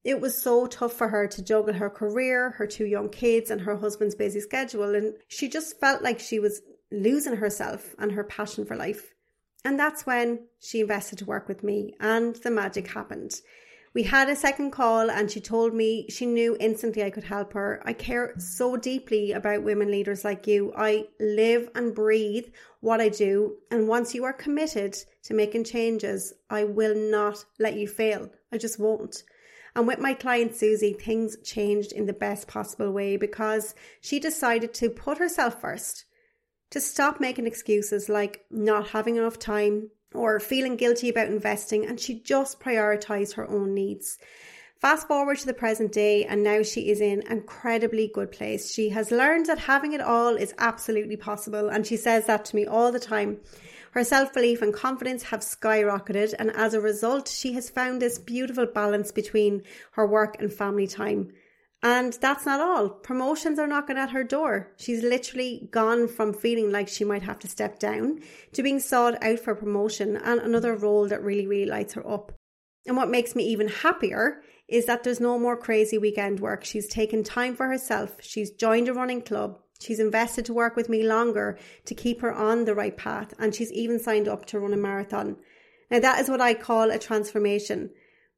it 0.07 0.21
was 0.21 0.41
so 0.41 0.67
tough 0.67 0.93
for 0.93 1.09
her 1.09 1.27
to 1.27 1.43
juggle 1.43 1.73
her 1.73 1.89
career, 1.89 2.51
her 2.51 2.65
two 2.65 2.85
young 2.85 3.09
kids, 3.09 3.51
and 3.51 3.59
her 3.59 3.75
husband's 3.75 4.15
busy 4.15 4.39
schedule. 4.39 4.95
And 4.95 5.15
she 5.27 5.49
just 5.49 5.81
felt 5.81 6.01
like 6.01 6.17
she 6.17 6.39
was 6.39 6.61
losing 6.89 7.35
herself 7.35 7.93
and 7.99 8.13
her 8.13 8.23
passion 8.23 8.63
for 8.63 8.77
life. 8.77 9.13
And 9.65 9.77
that's 9.77 10.05
when 10.05 10.47
she 10.61 10.79
invested 10.79 11.19
to 11.19 11.25
work 11.25 11.49
with 11.49 11.61
me, 11.61 11.93
and 11.99 12.37
the 12.37 12.49
magic 12.49 12.87
happened. 12.87 13.41
We 13.93 14.03
had 14.03 14.29
a 14.29 14.35
second 14.37 14.71
call, 14.71 15.11
and 15.11 15.29
she 15.29 15.41
told 15.41 15.73
me 15.73 16.07
she 16.07 16.25
knew 16.25 16.55
instantly 16.57 17.03
I 17.03 17.09
could 17.09 17.25
help 17.25 17.51
her. 17.51 17.81
I 17.83 17.91
care 17.91 18.33
so 18.37 18.77
deeply 18.77 19.33
about 19.33 19.63
women 19.63 19.91
leaders 19.91 20.23
like 20.23 20.47
you. 20.47 20.71
I 20.77 21.07
live 21.19 21.69
and 21.75 21.93
breathe 21.93 22.45
what 22.79 23.01
I 23.01 23.09
do. 23.09 23.57
And 23.71 23.89
once 23.89 24.15
you 24.15 24.23
are 24.23 24.31
committed 24.31 24.95
to 25.23 25.33
making 25.33 25.65
changes, 25.65 26.33
I 26.49 26.63
will 26.63 26.95
not 26.95 27.43
let 27.59 27.75
you 27.75 27.89
fail. 27.89 28.29
I 28.53 28.57
just 28.57 28.79
won't. 28.79 29.23
And 29.77 29.85
with 29.85 29.99
my 29.99 30.15
client 30.15 30.55
Susie, 30.55 30.93
things 30.93 31.37
changed 31.43 31.91
in 31.91 32.07
the 32.07 32.13
best 32.13 32.47
possible 32.47 32.91
way 32.91 33.15
because 33.15 33.75
she 34.01 34.19
decided 34.19 34.73
to 34.73 34.89
put 34.89 35.19
herself 35.19 35.61
first, 35.61 36.05
to 36.71 36.81
stop 36.81 37.19
making 37.19 37.45
excuses 37.45 38.09
like 38.09 38.43
not 38.49 38.87
having 38.87 39.17
enough 39.17 39.37
time 39.37 39.91
or 40.15 40.39
feeling 40.39 40.77
guilty 40.77 41.09
about 41.09 41.27
investing, 41.27 41.85
and 41.85 41.99
she 41.99 42.19
just 42.19 42.59
prioritized 42.59 43.35
her 43.35 43.47
own 43.47 43.75
needs. 43.75 44.17
Fast 44.81 45.07
forward 45.07 45.37
to 45.37 45.45
the 45.45 45.53
present 45.53 45.91
day, 45.91 46.25
and 46.25 46.41
now 46.41 46.63
she 46.63 46.89
is 46.89 46.99
in 46.99 47.21
an 47.21 47.31
incredibly 47.31 48.09
good 48.11 48.31
place. 48.31 48.73
She 48.73 48.89
has 48.89 49.11
learned 49.11 49.45
that 49.45 49.59
having 49.59 49.93
it 49.93 50.01
all 50.01 50.35
is 50.35 50.55
absolutely 50.57 51.17
possible, 51.17 51.69
and 51.69 51.85
she 51.85 51.97
says 51.97 52.25
that 52.25 52.45
to 52.45 52.55
me 52.55 52.65
all 52.65 52.91
the 52.91 52.99
time. 52.99 53.41
Her 53.91 54.03
self 54.03 54.33
belief 54.33 54.61
and 54.61 54.73
confidence 54.73 55.23
have 55.23 55.41
skyrocketed, 55.41 56.33
and 56.37 56.51
as 56.51 56.73
a 56.73 56.81
result, 56.81 57.27
she 57.27 57.53
has 57.53 57.69
found 57.69 58.01
this 58.01 58.19
beautiful 58.19 58.65
balance 58.65 59.11
between 59.11 59.63
her 59.91 60.05
work 60.05 60.35
and 60.39 60.51
family 60.51 60.87
time. 60.87 61.31
And 61.83 62.13
that's 62.13 62.45
not 62.45 62.59
all. 62.59 62.89
Promotions 62.89 63.59
are 63.59 63.67
knocking 63.67 63.97
at 63.97 64.09
her 64.09 64.23
door. 64.23 64.73
She's 64.77 65.03
literally 65.03 65.69
gone 65.71 66.07
from 66.07 66.33
feeling 66.33 66.71
like 66.71 66.87
she 66.87 67.03
might 67.03 67.21
have 67.21 67.39
to 67.39 67.47
step 67.47 67.77
down 67.77 68.21
to 68.53 68.63
being 68.63 68.79
sought 68.79 69.23
out 69.23 69.39
for 69.39 69.53
promotion 69.53 70.17
and 70.17 70.41
another 70.41 70.75
role 70.75 71.07
that 71.07 71.23
really, 71.23 71.45
really 71.45 71.69
lights 71.69 71.93
her 71.93 72.09
up. 72.09 72.31
And 72.87 72.97
what 72.97 73.09
makes 73.09 73.35
me 73.35 73.43
even 73.43 73.67
happier 73.67 74.41
is 74.67 74.85
that 74.85 75.03
there's 75.03 75.19
no 75.19 75.37
more 75.37 75.55
crazy 75.55 75.97
weekend 75.97 76.39
work. 76.39 76.65
She's 76.65 76.87
taken 76.87 77.23
time 77.23 77.55
for 77.55 77.67
herself. 77.67 78.17
She's 78.21 78.51
joined 78.51 78.87
a 78.87 78.93
running 78.93 79.21
club. 79.21 79.59
She's 79.79 79.99
invested 79.99 80.45
to 80.45 80.53
work 80.53 80.75
with 80.75 80.89
me 80.89 81.03
longer 81.03 81.57
to 81.85 81.95
keep 81.95 82.21
her 82.21 82.33
on 82.33 82.65
the 82.65 82.75
right 82.75 82.95
path. 82.95 83.33
And 83.39 83.53
she's 83.53 83.71
even 83.71 83.99
signed 83.99 84.27
up 84.27 84.45
to 84.47 84.59
run 84.59 84.73
a 84.73 84.77
marathon. 84.77 85.37
Now, 85.89 85.99
that 85.99 86.19
is 86.19 86.29
what 86.29 86.41
I 86.41 86.53
call 86.53 86.91
a 86.91 86.99
transformation. 86.99 87.91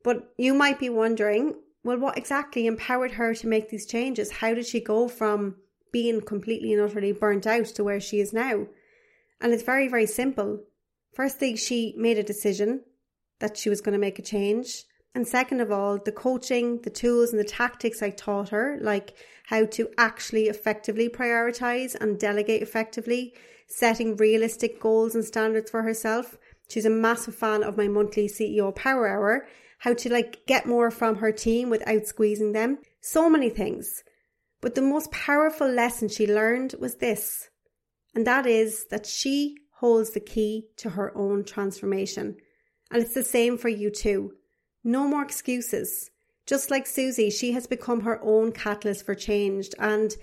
But 0.04 0.34
you 0.38 0.54
might 0.54 0.80
be 0.80 0.90
wondering, 0.90 1.56
well, 1.84 1.98
what 1.98 2.18
exactly 2.18 2.68
empowered 2.68 3.14
her 3.14 3.34
to 3.36 3.48
make 3.48 3.70
these 3.70 3.86
changes? 3.86 4.32
How 4.32 4.54
did 4.54 4.66
she 4.66 4.80
go 4.80 5.08
from 5.08 5.56
being 5.92 6.22
completely 6.22 6.74
and 6.74 6.82
utterly 6.82 7.12
burnt 7.12 7.48
out 7.48 7.66
to 7.66 7.84
where 7.84 8.00
she 8.00 8.20
is 8.20 8.34
now? 8.34 8.68
And 9.42 9.54
it's 9.54 9.64
very, 9.64 9.88
very 9.88 10.06
simple. 10.06 10.64
Firstly, 11.14 11.56
she 11.56 11.94
made 11.98 12.18
a 12.18 12.24
decision 12.24 12.82
that 13.40 13.58
she 13.58 13.70
was 13.70 13.82
going 13.82 13.94
to 13.94 14.00
make 14.00 14.20
a 14.20 14.24
change. 14.24 14.84
And 15.16 15.28
second 15.28 15.60
of 15.60 15.72
all, 15.72 15.98
the 15.98 16.12
coaching, 16.12 16.82
the 16.82 16.90
tools, 16.90 17.32
and 17.32 17.40
the 17.40 17.44
tactics 17.44 18.02
I 18.02 18.12
taught 18.12 18.50
her, 18.50 18.78
like 18.80 19.16
how 19.48 19.66
to 19.66 19.90
actually 19.98 20.48
effectively 20.48 21.10
prioritize 21.10 21.96
and 21.96 22.20
delegate 22.20 22.62
effectively, 22.62 23.34
setting 23.68 24.16
realistic 24.16 24.80
goals 24.80 25.16
and 25.16 25.26
standards 25.26 25.72
for 25.72 25.82
herself. 25.82 26.38
She's 26.70 26.86
a 26.86 26.92
massive 26.92 27.36
fan 27.36 27.64
of 27.64 27.78
my 27.78 27.88
monthly 27.88 28.28
CEO 28.28 28.76
Power 28.76 29.08
Hour, 29.08 29.48
how 29.80 29.94
to 29.96 30.14
like 30.14 30.46
get 30.46 30.68
more 30.68 30.92
from 30.92 31.16
her 31.16 31.32
team 31.32 31.70
without 31.70 32.06
squeezing 32.06 32.52
them. 32.52 32.78
So 33.02 33.30
many 33.30 33.50
things. 33.50 34.04
But 34.62 34.76
the 34.76 34.82
most 34.82 35.12
powerful 35.12 35.68
lesson 35.68 36.10
she 36.10 36.28
learned 36.28 36.76
was 36.80 36.96
this, 36.96 37.50
and 38.14 38.28
that 38.28 38.46
is 38.46 38.86
that 38.92 39.06
she 39.06 39.56
holds 39.78 40.12
the 40.12 40.20
key 40.20 40.68
to 40.78 40.92
her 40.92 41.16
own 41.18 41.46
transformation. 41.46 42.36
And 42.92 43.02
it's 43.02 43.14
the 43.14 43.24
same 43.24 43.58
for 43.58 43.70
you 43.70 43.90
too. 43.90 44.34
No 44.84 45.08
more 45.08 45.24
excuses. 45.24 46.10
Just 46.46 46.72
like 46.72 46.88
Susie, 46.88 47.30
she 47.30 47.52
has 47.52 47.68
become 47.68 48.02
her 48.02 48.20
own 48.24 48.52
catalyst 48.52 49.06
for 49.06 49.14
change. 49.14 49.70
And 49.78 50.16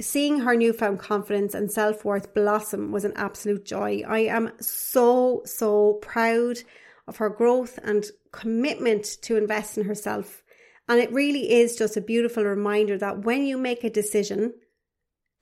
seeing 0.00 0.40
her 0.40 0.56
newfound 0.56 0.98
confidence 0.98 1.54
and 1.54 1.70
self 1.70 2.04
worth 2.04 2.34
blossom 2.34 2.92
was 2.92 3.04
an 3.04 3.14
absolute 3.16 3.64
joy. 3.64 4.02
I 4.06 4.20
am 4.20 4.52
so, 4.60 5.42
so 5.44 5.94
proud 5.94 6.58
of 7.06 7.16
her 7.16 7.30
growth 7.30 7.78
and 7.82 8.04
commitment 8.32 9.04
to 9.22 9.36
invest 9.36 9.78
in 9.78 9.84
herself. 9.84 10.42
And 10.88 11.00
it 11.00 11.12
really 11.12 11.52
is 11.52 11.76
just 11.76 11.96
a 11.96 12.00
beautiful 12.00 12.44
reminder 12.44 12.98
that 12.98 13.24
when 13.24 13.46
you 13.46 13.56
make 13.56 13.84
a 13.84 13.90
decision 13.90 14.52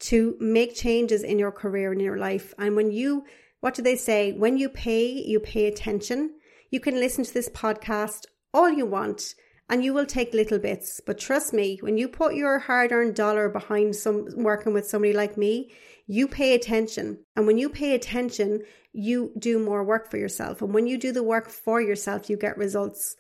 to 0.01 0.37
make 0.39 0.75
changes 0.75 1.23
in 1.23 1.39
your 1.39 1.53
career 1.53 1.93
and 1.93 2.01
your 2.01 2.19
life, 2.19 2.55
and 2.59 2.77
when 2.77 2.91
you, 2.91 3.25
what 3.61 3.75
do 3.75 3.83
they 3.83 3.97
say? 3.97 4.33
When 4.33 4.59
you 4.59 4.69
pay, 4.69 5.09
you 5.09 5.41
pay 5.41 5.67
attention. 5.67 6.35
You 6.71 6.81
can 6.81 6.95
listen 6.95 7.25
to 7.25 7.35
this 7.35 7.49
podcast 7.49 8.27
all 8.53 8.71
you 8.71 8.87
want 8.87 9.35
and 9.69 9.85
you 9.85 9.95
will 9.95 10.07
take 10.07 10.35
little 10.35 10.59
bits. 10.59 11.01
But 11.07 11.19
trust 11.19 11.53
me, 11.53 11.79
when 11.81 11.97
you 11.97 12.09
put 12.09 12.35
your 12.35 12.59
hard 12.59 12.91
earned 12.91 13.15
dollar 13.15 13.49
behind 13.49 13.95
some 13.95 14.27
working 14.37 14.73
with 14.73 14.89
somebody 14.89 15.13
like 15.13 15.37
me, 15.37 15.73
you 16.07 16.27
pay 16.27 16.55
attention. 16.55 17.25
And 17.37 17.47
when 17.47 17.57
you 17.57 17.69
pay 17.69 17.95
attention, 17.95 18.63
you 18.93 19.33
do 19.39 19.61
more 19.61 19.85
work 19.85 20.11
for 20.11 20.17
yourself. 20.17 20.61
And 20.61 20.75
when 20.75 20.89
you 20.89 20.99
do 20.99 21.13
the 21.13 21.23
work 21.23 21.49
for 21.49 21.81
yourself, 21.81 22.29
you 22.29 22.37
get 22.37 22.59
results. 22.59 23.15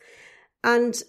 And 0.64 1.00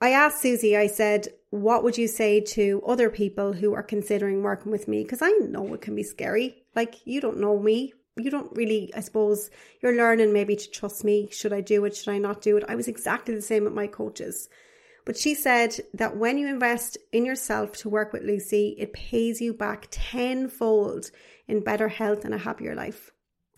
I 0.00 0.10
asked 0.10 0.40
Susie, 0.40 0.74
I 0.74 0.86
said, 0.86 1.28
what 1.50 1.84
would 1.84 1.98
you 1.98 2.08
say 2.08 2.40
to 2.40 2.82
other 2.86 3.10
people 3.10 3.52
who 3.52 3.74
are 3.74 3.82
considering 3.82 4.42
working 4.42 4.72
with 4.72 4.88
me? 4.88 5.02
Because 5.02 5.20
I 5.22 5.30
know 5.32 5.74
it 5.74 5.82
can 5.82 5.94
be 5.94 6.02
scary. 6.02 6.64
Like, 6.74 7.06
you 7.06 7.20
don't 7.20 7.40
know 7.40 7.58
me 7.58 7.92
you 8.16 8.30
don't 8.30 8.54
really, 8.56 8.90
I 8.94 9.00
suppose, 9.00 9.50
you're 9.80 9.96
learning 9.96 10.32
maybe 10.32 10.56
to 10.56 10.70
trust 10.70 11.04
me. 11.04 11.28
Should 11.30 11.52
I 11.52 11.60
do 11.60 11.84
it? 11.84 11.96
Should 11.96 12.12
I 12.12 12.18
not 12.18 12.40
do 12.40 12.56
it? 12.56 12.64
I 12.68 12.74
was 12.74 12.88
exactly 12.88 13.34
the 13.34 13.42
same 13.42 13.64
with 13.64 13.74
my 13.74 13.86
coaches. 13.86 14.48
But 15.04 15.16
she 15.16 15.34
said 15.34 15.78
that 15.94 16.16
when 16.16 16.36
you 16.36 16.48
invest 16.48 16.98
in 17.12 17.24
yourself 17.24 17.72
to 17.78 17.88
work 17.88 18.12
with 18.12 18.24
Lucy, 18.24 18.74
it 18.78 18.92
pays 18.92 19.40
you 19.40 19.54
back 19.54 19.86
tenfold 19.90 21.10
in 21.46 21.60
better 21.62 21.88
health 21.88 22.24
and 22.24 22.34
a 22.34 22.38
happier 22.38 22.74
life. 22.74 23.12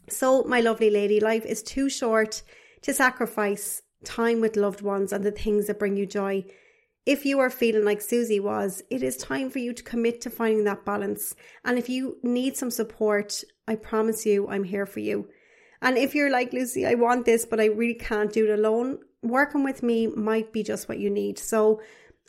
So, 0.09 0.43
my 0.45 0.61
lovely 0.61 0.91
lady, 0.91 1.21
life 1.21 1.47
is 1.47 1.63
too 1.63 1.89
short 1.89 2.43
to 2.83 2.93
sacrifice 2.93 3.83
time 4.05 4.41
with 4.41 4.57
loved 4.57 4.83
ones 4.83 5.13
and 5.13 5.25
the 5.25 5.31
things 5.31 5.67
that 5.67 5.79
bring 5.79 5.97
you 5.97 6.07
joy. 6.07 6.45
If 7.07 7.25
you 7.25 7.39
are 7.41 7.51
feeling 7.51 7.85
like 7.85 8.03
Susie 8.03 8.41
was, 8.41 8.83
it 8.91 9.03
is 9.03 9.17
time 9.17 9.49
for 9.49 9.59
you 9.59 9.73
to 9.73 9.83
commit 9.83 10.21
to 10.23 10.31
finding 10.31 10.65
that 10.65 10.85
balance. 10.85 11.35
And 11.65 11.79
if 11.79 11.89
you 11.89 12.19
need 12.23 12.57
some 12.57 12.71
support, 12.71 13.43
I 13.69 13.77
promise 13.77 14.27
you, 14.27 14.49
I'm 14.49 14.65
here 14.65 14.87
for 14.87 15.01
you. 15.01 15.29
And 15.81 15.97
if 15.97 16.15
you're 16.15 16.31
like, 16.31 16.53
Lucy, 16.53 16.87
I 16.87 16.95
want 16.95 17.25
this, 17.25 17.45
but 17.45 17.61
I 17.61 17.67
really 17.67 17.95
can't 17.95 18.33
do 18.33 18.47
it 18.47 18.59
alone, 18.59 18.99
working 19.23 19.63
with 19.63 19.83
me 19.83 20.09
might 20.09 20.53
be 20.53 20.63
just 20.63 20.89
what 20.89 20.99
you 20.99 21.11
need. 21.11 21.39
So 21.39 21.81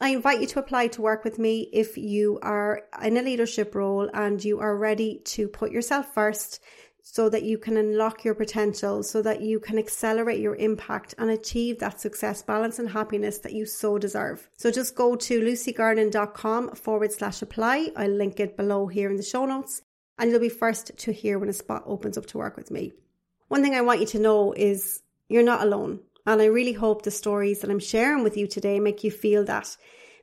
I 0.02 0.10
invite 0.10 0.42
you 0.42 0.48
to 0.48 0.60
apply 0.60 0.88
to 0.90 1.02
work 1.02 1.24
with 1.24 1.40
me 1.40 1.70
if 1.74 1.98
you 1.98 2.40
are 2.42 2.84
in 3.04 3.18
a 3.18 3.22
leadership 3.22 3.74
role 3.74 4.10
and 4.14 4.44
you 4.44 4.60
are 4.60 4.78
ready 4.78 5.22
to 5.26 5.48
put 5.48 5.72
yourself 5.72 6.14
first 6.14 6.62
so 7.02 7.28
that 7.30 7.44
you 7.44 7.58
can 7.58 7.76
unlock 7.76 8.24
your 8.24 8.36
potential, 8.36 9.02
so 9.02 9.22
that 9.22 9.42
you 9.42 9.60
can 9.60 9.80
accelerate 9.80 10.40
your 10.40 10.56
impact 10.58 11.16
and 11.18 11.32
achieve 11.32 11.80
that 11.80 12.00
success, 12.00 12.44
balance, 12.44 12.78
and 12.78 12.90
happiness 12.90 13.40
that 13.40 13.54
you 13.54 13.66
so 13.66 13.98
deserve. 13.98 14.48
So 14.58 14.70
just 14.70 14.96
go 14.96 15.16
to 15.16 15.42
lucygernon.com 15.42 16.76
forward 16.76 17.12
slash 17.12 17.42
apply. 17.42 17.90
I'll 17.96 18.10
link 18.12 18.40
it 18.40 18.56
below 18.56 18.88
here 18.88 19.10
in 19.10 19.18
the 19.18 19.24
show 19.24 19.46
notes, 19.46 19.82
and 20.20 20.30
you'll 20.30 20.40
be 20.40 20.50
first 20.50 20.92
to 20.98 21.12
hear 21.12 21.40
when 21.40 21.50
a 21.50 21.54
spot 21.54 21.84
opens 21.86 22.18
up 22.18 22.26
to 22.28 22.38
work 22.38 22.58
with 22.58 22.70
me. 22.70 22.94
One 23.48 23.64
thing 23.64 23.74
I 23.74 23.82
want 23.82 24.02
you 24.02 24.06
to 24.08 24.20
know 24.20 24.54
is 24.54 25.02
you're 25.30 25.42
not 25.42 25.64
alone. 25.64 26.02
And 26.26 26.42
I 26.42 26.46
really 26.46 26.74
hope 26.74 27.02
the 27.02 27.12
stories 27.12 27.62
that 27.62 27.72
I'm 27.72 27.80
sharing 27.80 28.24
with 28.24 28.38
you 28.38 28.46
today 28.46 28.80
make 28.80 29.04
you 29.04 29.10
feel 29.10 29.46
that. 29.46 29.76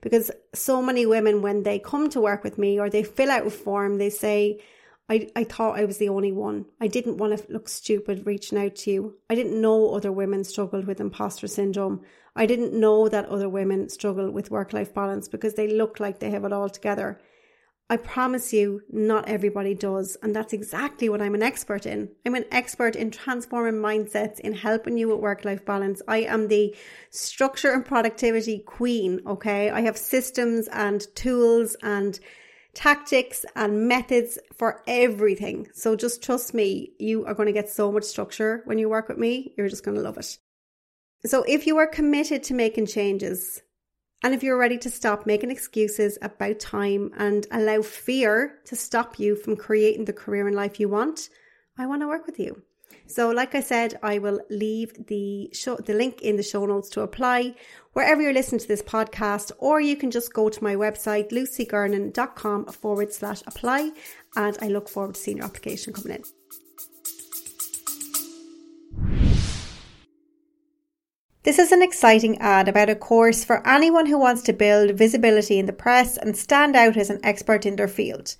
Because 0.02 0.30
so 0.54 0.82
many 0.82 1.06
women, 1.06 1.42
when 1.42 1.62
they 1.62 1.78
come 1.78 2.10
to 2.10 2.20
work 2.20 2.44
with 2.44 2.58
me 2.58 2.78
or 2.78 2.90
they 2.90 3.02
fill 3.02 3.30
out 3.30 3.46
a 3.46 3.50
form, 3.50 3.96
they 3.96 4.10
say, 4.10 4.60
I, 5.08 5.30
I 5.34 5.44
thought 5.44 5.78
I 5.78 5.84
was 5.84 5.98
the 5.98 6.10
only 6.10 6.32
one. 6.32 6.66
I 6.80 6.88
didn't 6.88 7.16
want 7.16 7.36
to 7.36 7.52
look 7.52 7.68
stupid 7.68 8.26
reaching 8.26 8.58
out 8.58 8.76
to 8.76 8.90
you. 8.90 9.14
I 9.30 9.34
didn't 9.34 9.60
know 9.60 9.94
other 9.94 10.12
women 10.12 10.44
struggled 10.44 10.86
with 10.86 11.00
imposter 11.00 11.46
syndrome. 11.46 12.02
I 12.34 12.46
didn't 12.46 12.78
know 12.78 13.08
that 13.08 13.26
other 13.26 13.48
women 13.48 13.88
struggle 13.88 14.30
with 14.30 14.50
work 14.50 14.72
life 14.72 14.92
balance 14.92 15.26
because 15.26 15.54
they 15.54 15.68
look 15.68 16.00
like 16.00 16.18
they 16.18 16.30
have 16.30 16.44
it 16.44 16.52
all 16.52 16.68
together. 16.68 17.18
I 17.88 17.96
promise 17.96 18.52
you, 18.52 18.82
not 18.90 19.28
everybody 19.28 19.72
does. 19.72 20.16
And 20.20 20.34
that's 20.34 20.52
exactly 20.52 21.08
what 21.08 21.22
I'm 21.22 21.36
an 21.36 21.42
expert 21.42 21.86
in. 21.86 22.10
I'm 22.24 22.34
an 22.34 22.46
expert 22.50 22.96
in 22.96 23.12
transforming 23.12 23.80
mindsets, 23.80 24.40
in 24.40 24.54
helping 24.54 24.98
you 24.98 25.08
with 25.08 25.20
work 25.20 25.44
life 25.44 25.64
balance. 25.64 26.02
I 26.08 26.18
am 26.22 26.48
the 26.48 26.74
structure 27.10 27.72
and 27.72 27.84
productivity 27.84 28.58
queen. 28.58 29.20
Okay. 29.24 29.70
I 29.70 29.82
have 29.82 29.96
systems 29.96 30.68
and 30.72 31.06
tools 31.14 31.76
and 31.80 32.18
tactics 32.74 33.44
and 33.54 33.86
methods 33.86 34.36
for 34.52 34.82
everything. 34.88 35.68
So 35.72 35.94
just 35.94 36.24
trust 36.24 36.54
me, 36.54 36.92
you 36.98 37.24
are 37.24 37.34
going 37.34 37.46
to 37.46 37.52
get 37.52 37.70
so 37.70 37.92
much 37.92 38.04
structure 38.04 38.62
when 38.64 38.78
you 38.78 38.88
work 38.88 39.08
with 39.08 39.18
me. 39.18 39.54
You're 39.56 39.68
just 39.68 39.84
going 39.84 39.96
to 39.96 40.02
love 40.02 40.18
it. 40.18 40.38
So 41.24 41.44
if 41.44 41.66
you 41.66 41.78
are 41.78 41.86
committed 41.86 42.42
to 42.44 42.54
making 42.54 42.86
changes, 42.86 43.62
and 44.22 44.34
if 44.34 44.42
you're 44.42 44.58
ready 44.58 44.78
to 44.78 44.90
stop 44.90 45.26
making 45.26 45.50
excuses 45.50 46.18
about 46.22 46.58
time 46.58 47.10
and 47.16 47.46
allow 47.50 47.82
fear 47.82 48.58
to 48.64 48.76
stop 48.76 49.18
you 49.18 49.36
from 49.36 49.56
creating 49.56 50.04
the 50.04 50.12
career 50.12 50.46
and 50.46 50.56
life 50.56 50.80
you 50.80 50.88
want, 50.88 51.28
I 51.78 51.86
want 51.86 52.02
to 52.02 52.08
work 52.08 52.26
with 52.26 52.38
you. 52.38 52.62
So, 53.08 53.30
like 53.30 53.54
I 53.54 53.60
said, 53.60 53.98
I 54.02 54.18
will 54.18 54.40
leave 54.50 55.06
the 55.06 55.50
show, 55.52 55.76
the 55.76 55.94
link 55.94 56.22
in 56.22 56.36
the 56.36 56.42
show 56.42 56.66
notes 56.66 56.88
to 56.90 57.02
apply 57.02 57.54
wherever 57.92 58.20
you're 58.20 58.32
listening 58.32 58.60
to 58.60 58.68
this 58.68 58.82
podcast, 58.82 59.52
or 59.58 59.80
you 59.80 59.96
can 59.96 60.10
just 60.10 60.32
go 60.32 60.48
to 60.48 60.64
my 60.64 60.74
website, 60.74 61.30
lucygernon.com 61.30 62.66
forward 62.66 63.12
slash 63.12 63.42
apply. 63.46 63.92
And 64.34 64.58
I 64.60 64.68
look 64.68 64.88
forward 64.88 65.14
to 65.14 65.20
seeing 65.20 65.36
your 65.36 65.46
application 65.46 65.92
coming 65.92 66.16
in. 66.16 66.24
This 71.46 71.60
is 71.60 71.70
an 71.70 71.80
exciting 71.80 72.38
ad 72.38 72.66
about 72.66 72.90
a 72.90 72.96
course 72.96 73.44
for 73.44 73.64
anyone 73.64 74.06
who 74.06 74.18
wants 74.18 74.42
to 74.42 74.52
build 74.52 74.98
visibility 74.98 75.60
in 75.60 75.66
the 75.66 75.72
press 75.72 76.16
and 76.16 76.36
stand 76.36 76.74
out 76.74 76.96
as 76.96 77.08
an 77.08 77.20
expert 77.22 77.64
in 77.64 77.76
their 77.76 77.86
field. 77.86 78.34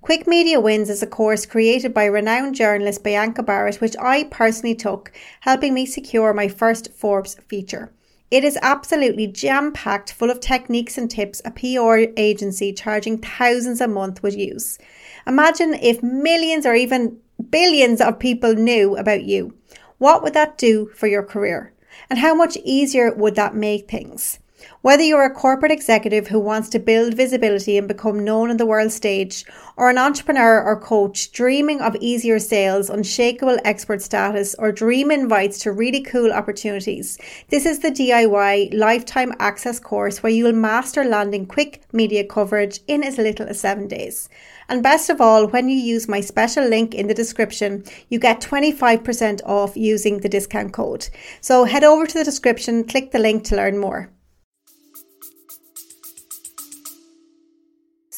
Quick 0.00 0.28
Media 0.28 0.60
Wins 0.60 0.88
is 0.88 1.02
a 1.02 1.08
course 1.08 1.44
created 1.44 1.92
by 1.92 2.04
renowned 2.04 2.54
journalist 2.54 3.02
Bianca 3.02 3.42
Barratt, 3.42 3.80
which 3.80 3.96
I 4.00 4.28
personally 4.30 4.76
took, 4.76 5.10
helping 5.40 5.74
me 5.74 5.84
secure 5.84 6.32
my 6.32 6.46
first 6.46 6.92
Forbes 6.92 7.34
feature. 7.48 7.92
It 8.30 8.44
is 8.44 8.56
absolutely 8.62 9.26
jam 9.26 9.72
packed 9.72 10.12
full 10.12 10.30
of 10.30 10.38
techniques 10.38 10.96
and 10.96 11.10
tips 11.10 11.42
a 11.44 11.50
PR 11.50 12.12
agency 12.16 12.72
charging 12.72 13.18
thousands 13.18 13.80
a 13.80 13.88
month 13.88 14.22
would 14.22 14.34
use. 14.34 14.78
Imagine 15.26 15.74
if 15.74 16.00
millions 16.00 16.64
or 16.64 16.76
even 16.76 17.18
billions 17.50 18.00
of 18.00 18.20
people 18.20 18.54
knew 18.54 18.96
about 18.96 19.24
you. 19.24 19.52
What 19.98 20.22
would 20.22 20.34
that 20.34 20.58
do 20.58 20.92
for 20.94 21.08
your 21.08 21.24
career? 21.24 21.71
And 22.10 22.18
how 22.18 22.34
much 22.34 22.56
easier 22.64 23.12
would 23.14 23.34
that 23.36 23.54
make 23.54 23.88
things? 23.90 24.38
Whether 24.82 25.02
you're 25.02 25.24
a 25.24 25.30
corporate 25.30 25.70
executive 25.70 26.28
who 26.28 26.40
wants 26.40 26.68
to 26.70 26.78
build 26.78 27.14
visibility 27.14 27.78
and 27.78 27.86
become 27.86 28.24
known 28.24 28.50
on 28.50 28.56
the 28.56 28.66
world 28.66 28.92
stage, 28.92 29.44
or 29.76 29.90
an 29.90 29.98
entrepreneur 29.98 30.62
or 30.62 30.80
coach 30.80 31.32
dreaming 31.32 31.80
of 31.80 31.96
easier 31.96 32.38
sales, 32.38 32.90
unshakable 32.90 33.58
expert 33.64 34.02
status, 34.02 34.54
or 34.58 34.72
dream 34.72 35.10
invites 35.10 35.58
to 35.60 35.72
really 35.72 36.00
cool 36.00 36.32
opportunities, 36.32 37.18
this 37.48 37.64
is 37.64 37.78
the 37.78 37.90
DIY 37.90 38.74
lifetime 38.74 39.32
access 39.38 39.78
course 39.78 40.22
where 40.22 40.32
you'll 40.32 40.52
master 40.52 41.04
landing 41.04 41.46
quick 41.46 41.82
media 41.92 42.24
coverage 42.24 42.80
in 42.86 43.04
as 43.04 43.18
little 43.18 43.46
as 43.46 43.60
seven 43.60 43.88
days. 43.88 44.28
And 44.68 44.82
best 44.82 45.10
of 45.10 45.20
all, 45.20 45.46
when 45.48 45.68
you 45.68 45.76
use 45.76 46.08
my 46.08 46.20
special 46.20 46.66
link 46.66 46.94
in 46.94 47.06
the 47.06 47.14
description, 47.14 47.84
you 48.08 48.18
get 48.18 48.40
25% 48.40 49.40
off 49.44 49.76
using 49.76 50.18
the 50.18 50.28
discount 50.28 50.72
code. 50.72 51.08
So 51.40 51.64
head 51.64 51.84
over 51.84 52.06
to 52.06 52.18
the 52.18 52.24
description, 52.24 52.84
click 52.84 53.10
the 53.10 53.18
link 53.18 53.44
to 53.44 53.56
learn 53.56 53.78
more. 53.78 54.10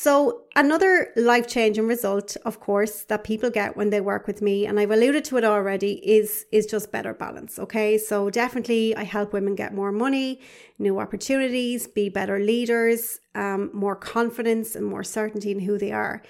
So, 0.04 0.42
another 0.54 1.14
life 1.16 1.46
changing 1.46 1.86
result, 1.86 2.36
of 2.44 2.60
course, 2.60 3.04
that 3.04 3.24
people 3.24 3.48
get 3.48 3.74
when 3.74 3.88
they 3.88 4.02
work 4.02 4.26
with 4.26 4.42
me, 4.42 4.66
and 4.66 4.78
I've 4.78 4.90
alluded 4.90 5.24
to 5.24 5.38
it 5.38 5.44
already, 5.44 5.92
is, 6.06 6.44
is 6.52 6.66
just 6.66 6.92
better 6.92 7.14
balance. 7.14 7.58
Okay. 7.58 7.96
So, 7.96 8.28
definitely, 8.28 8.94
I 8.94 9.04
help 9.04 9.32
women 9.32 9.54
get 9.54 9.72
more 9.72 9.92
money, 9.92 10.42
new 10.78 11.00
opportunities, 11.00 11.86
be 11.86 12.10
better 12.10 12.38
leaders, 12.38 13.18
um, 13.34 13.70
more 13.72 13.96
confidence, 13.96 14.76
and 14.76 14.84
more 14.84 15.04
certainty 15.04 15.50
in 15.52 15.60
who 15.60 15.78
they 15.78 15.92
are. 15.92 16.20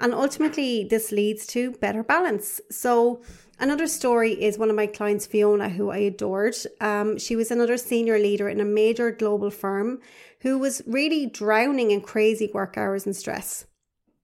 And 0.00 0.14
ultimately, 0.14 0.84
this 0.84 1.12
leads 1.12 1.46
to 1.48 1.72
better 1.72 2.02
balance. 2.02 2.62
So, 2.70 3.20
Another 3.60 3.88
story 3.88 4.34
is 4.40 4.56
one 4.56 4.70
of 4.70 4.76
my 4.76 4.86
clients, 4.86 5.26
Fiona, 5.26 5.68
who 5.68 5.90
I 5.90 5.98
adored. 5.98 6.54
Um, 6.80 7.18
she 7.18 7.34
was 7.34 7.50
another 7.50 7.76
senior 7.76 8.16
leader 8.16 8.48
in 8.48 8.60
a 8.60 8.64
major 8.64 9.10
global 9.10 9.50
firm 9.50 9.98
who 10.40 10.58
was 10.58 10.82
really 10.86 11.26
drowning 11.26 11.90
in 11.90 12.00
crazy 12.00 12.50
work 12.52 12.76
hours 12.76 13.06
and 13.06 13.16
stress. 13.16 13.66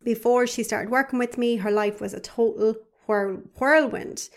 Before 0.02 0.46
she 0.46 0.62
started 0.62 0.90
working 0.90 1.18
with 1.18 1.38
me, 1.38 1.56
her 1.56 1.70
life 1.70 2.00
was 2.00 2.14
a 2.14 2.20
total 2.20 2.76
whirl- 3.06 3.42
whirlwind. 3.58 4.28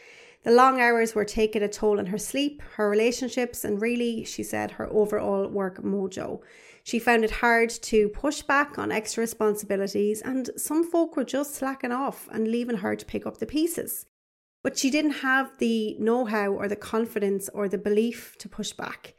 The 0.43 0.51
long 0.51 0.79
hours 0.79 1.13
were 1.13 1.25
taking 1.25 1.62
a 1.62 1.67
toll 1.67 2.00
on 2.00 2.05
her 2.07 2.17
sleep, 2.17 2.62
her 2.75 2.89
relationships, 2.89 3.65
and 3.65 3.81
really, 3.81 4.24
she 4.24 4.43
said, 4.43 4.72
her 4.72 4.88
overall 4.91 5.48
work 5.48 5.84
mojo. 5.84 6.41
She 6.84 7.00
found 7.00 7.25
it 7.25 7.31
hard 7.31 7.69
to 7.69 8.07
push 8.07 8.43
back 8.43 8.79
on 8.79 8.89
extra 8.89 9.19
responsibilities, 9.19 10.22
and 10.22 10.50
some 10.55 10.89
folk 10.89 11.17
were 11.17 11.25
just 11.25 11.53
slacking 11.53 11.91
off 11.91 12.29
and 12.31 12.48
leaving 12.48 12.77
her 12.77 12.96
to 12.96 13.05
pick 13.05 13.25
up 13.25 13.39
the 13.39 13.46
pieces. 13.46 14.05
But 14.63 14.77
she 14.77 14.89
didn't 14.89 15.19
have 15.19 15.51
the 15.57 15.98
know 16.00 16.24
how 16.24 16.53
or 16.53 16.69
the 16.69 16.77
confidence 16.77 17.50
or 17.53 17.67
the 17.67 17.77
belief 17.77 18.38
to 18.39 18.48
push 18.48 18.72
back. 18.72 19.15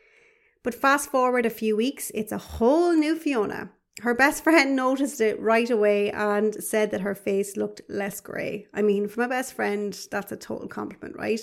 But 0.68 0.75
fast 0.75 1.10
forward 1.10 1.46
a 1.46 1.60
few 1.64 1.78
weeks, 1.78 2.12
it's 2.14 2.30
a 2.30 2.37
whole 2.37 2.92
new 2.92 3.16
Fiona. 3.16 3.70
Her 4.02 4.12
best 4.12 4.44
friend 4.44 4.76
noticed 4.76 5.18
it 5.18 5.40
right 5.40 5.70
away 5.70 6.10
and 6.10 6.62
said 6.62 6.90
that 6.90 7.00
her 7.00 7.14
face 7.14 7.56
looked 7.56 7.80
less 7.88 8.20
grey. 8.20 8.66
I 8.75 8.82
mean, 8.82 9.08
from 9.08 9.22
a 9.22 9.28
best 9.28 9.54
friend, 9.54 9.98
that's 10.10 10.30
a 10.30 10.37
total 10.37 10.68
compliment, 10.68 11.16
right? 11.16 11.40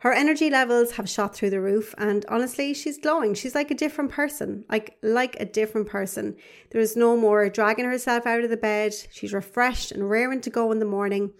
Her 0.00 0.12
energy 0.12 0.50
levels 0.50 0.90
have 0.96 1.08
shot 1.08 1.32
through 1.32 1.50
the 1.50 1.60
roof 1.60 1.94
and 1.96 2.26
honestly, 2.28 2.74
she's 2.74 2.98
glowing. 2.98 3.34
She's 3.34 3.54
like 3.54 3.70
a 3.70 3.76
different 3.76 4.10
person, 4.10 4.64
like 4.68 4.96
like 5.00 5.36
a 5.38 5.44
different 5.44 5.86
person. 5.86 6.34
There's 6.72 6.96
no 6.96 7.16
more 7.16 7.48
dragging 7.50 7.84
herself 7.84 8.26
out 8.26 8.42
of 8.42 8.50
the 8.50 8.56
bed. 8.56 8.92
She's 9.12 9.32
refreshed 9.32 9.92
and 9.92 10.10
raring 10.10 10.40
to 10.40 10.50
go 10.50 10.72
in 10.72 10.80
the 10.80 10.84
morning. 10.84 11.30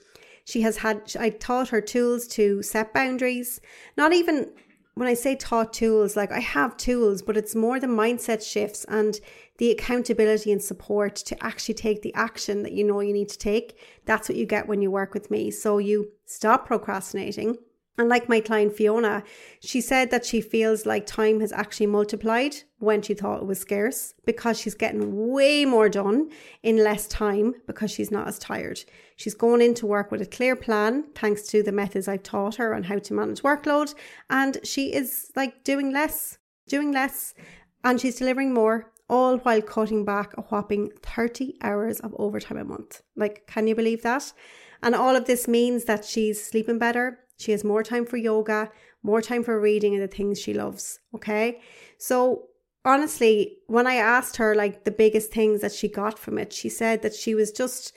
She 0.45 0.61
has 0.61 0.77
had, 0.77 1.13
I 1.19 1.31
taught 1.31 1.71
her 1.71 1.81
tools 1.81 2.29
to 2.29 2.63
set 2.63 2.95
boundaries. 2.95 3.61
Not 3.97 4.13
even 4.13 4.53
when 5.01 5.09
I 5.09 5.15
say 5.15 5.35
taught 5.35 5.73
tools, 5.73 6.15
like 6.15 6.31
I 6.31 6.41
have 6.41 6.77
tools, 6.77 7.23
but 7.23 7.35
it's 7.35 7.55
more 7.55 7.81
the 7.81 7.87
mindset 7.87 8.47
shifts 8.47 8.85
and 8.87 9.19
the 9.57 9.71
accountability 9.71 10.53
and 10.53 10.63
support 10.63 11.17
to 11.17 11.43
actually 11.43 11.73
take 11.73 12.03
the 12.03 12.13
action 12.13 12.65
that 12.65 12.73
you 12.73 12.85
know 12.85 13.01
you 13.01 13.15
need 13.15 13.31
to 13.31 13.39
take. 13.39 13.79
That's 14.05 14.29
what 14.29 14.37
you 14.37 14.45
get 14.45 14.69
when 14.69 14.83
you 14.83 14.91
work 14.91 15.15
with 15.15 15.31
me. 15.31 15.51
So 15.53 15.79
you 15.79 16.11
stop 16.27 16.67
procrastinating 16.67 17.57
and 18.01 18.09
like 18.09 18.31
my 18.31 18.41
client 18.41 18.73
Fiona, 18.73 19.23
she 19.61 19.83
said 19.83 20.11
that 20.11 20.25
she 20.25 20.41
feels 20.41 20.87
like 20.87 21.05
time 21.05 21.41
has 21.41 21.53
actually 21.53 21.85
multiplied 21.87 22.57
when 22.79 23.03
she 23.03 23.13
thought 23.13 23.43
it 23.43 23.47
was 23.47 23.61
scarce 23.61 24.15
because 24.25 24.59
she's 24.59 24.75
getting 24.75 25.29
way 25.29 25.67
more 25.67 25.91
done 25.91 26.31
in 26.63 26.83
less 26.83 27.07
time 27.07 27.55
because 27.67 27.91
she's 27.91 28.11
not 28.11 28.27
as 28.27 28.39
tired. 28.39 28.81
She's 29.17 29.35
going 29.35 29.61
into 29.61 29.85
work 29.85 30.11
with 30.11 30.23
a 30.23 30.27
clear 30.27 30.57
plan 30.57 31.05
thanks 31.15 31.43
to 31.49 31.63
the 31.63 31.73
methods 31.73 32.09
I've 32.09 32.23
taught 32.23 32.55
her 32.55 32.75
on 32.75 32.85
how 32.85 33.01
to 33.01 33.13
manage 33.13 33.43
workload. 33.43 33.95
And 34.31 34.57
she 34.65 34.95
is 34.95 35.31
like 35.37 35.63
doing 35.63 35.93
less, 35.93 36.39
doing 36.69 36.93
less, 36.93 37.35
and 37.85 38.01
she's 38.01 38.17
delivering 38.17 38.55
more, 38.55 38.91
all 39.11 39.37
while 39.39 39.61
cutting 39.61 40.07
back 40.07 40.35
a 40.39 40.41
whopping 40.41 40.91
30 41.03 41.59
hours 41.61 42.01
of 42.01 42.15
overtime 42.19 42.57
a 42.57 42.65
month. 42.65 43.03
Like, 43.15 43.47
can 43.47 43.67
you 43.67 43.75
believe 43.75 44.01
that? 44.05 44.33
And 44.83 44.95
all 44.95 45.17
of 45.17 45.27
this 45.27 45.47
means 45.47 45.85
that 45.85 46.07
she's 46.07 46.43
sleeping 46.43 46.79
better, 46.79 47.19
she 47.41 47.53
has 47.53 47.65
more 47.65 47.83
time 47.83 48.07
for 48.07 48.17
yoga, 48.17 48.71
more 49.03 49.23
time 49.23 49.43
for 49.43 49.61
reading 49.61 49.95
and 49.95 50.03
the 50.03 50.09
things 50.09 50.41
she 50.41 50.55
loves. 50.55 51.01
Okay. 51.15 51.61
So 51.99 52.49
honestly, 52.85 53.59
when 53.67 53.87
I 53.87 53.95
asked 53.95 54.37
her 54.37 54.55
like 54.55 54.85
the 54.85 54.91
biggest 54.91 55.33
things 55.33 55.61
that 55.61 55.73
she 55.73 55.89
got 55.89 56.19
from 56.19 56.39
it, 56.39 56.53
she 56.53 56.69
said 56.69 57.03
that 57.03 57.15
she 57.15 57.35
was 57.35 57.51
just 57.51 57.93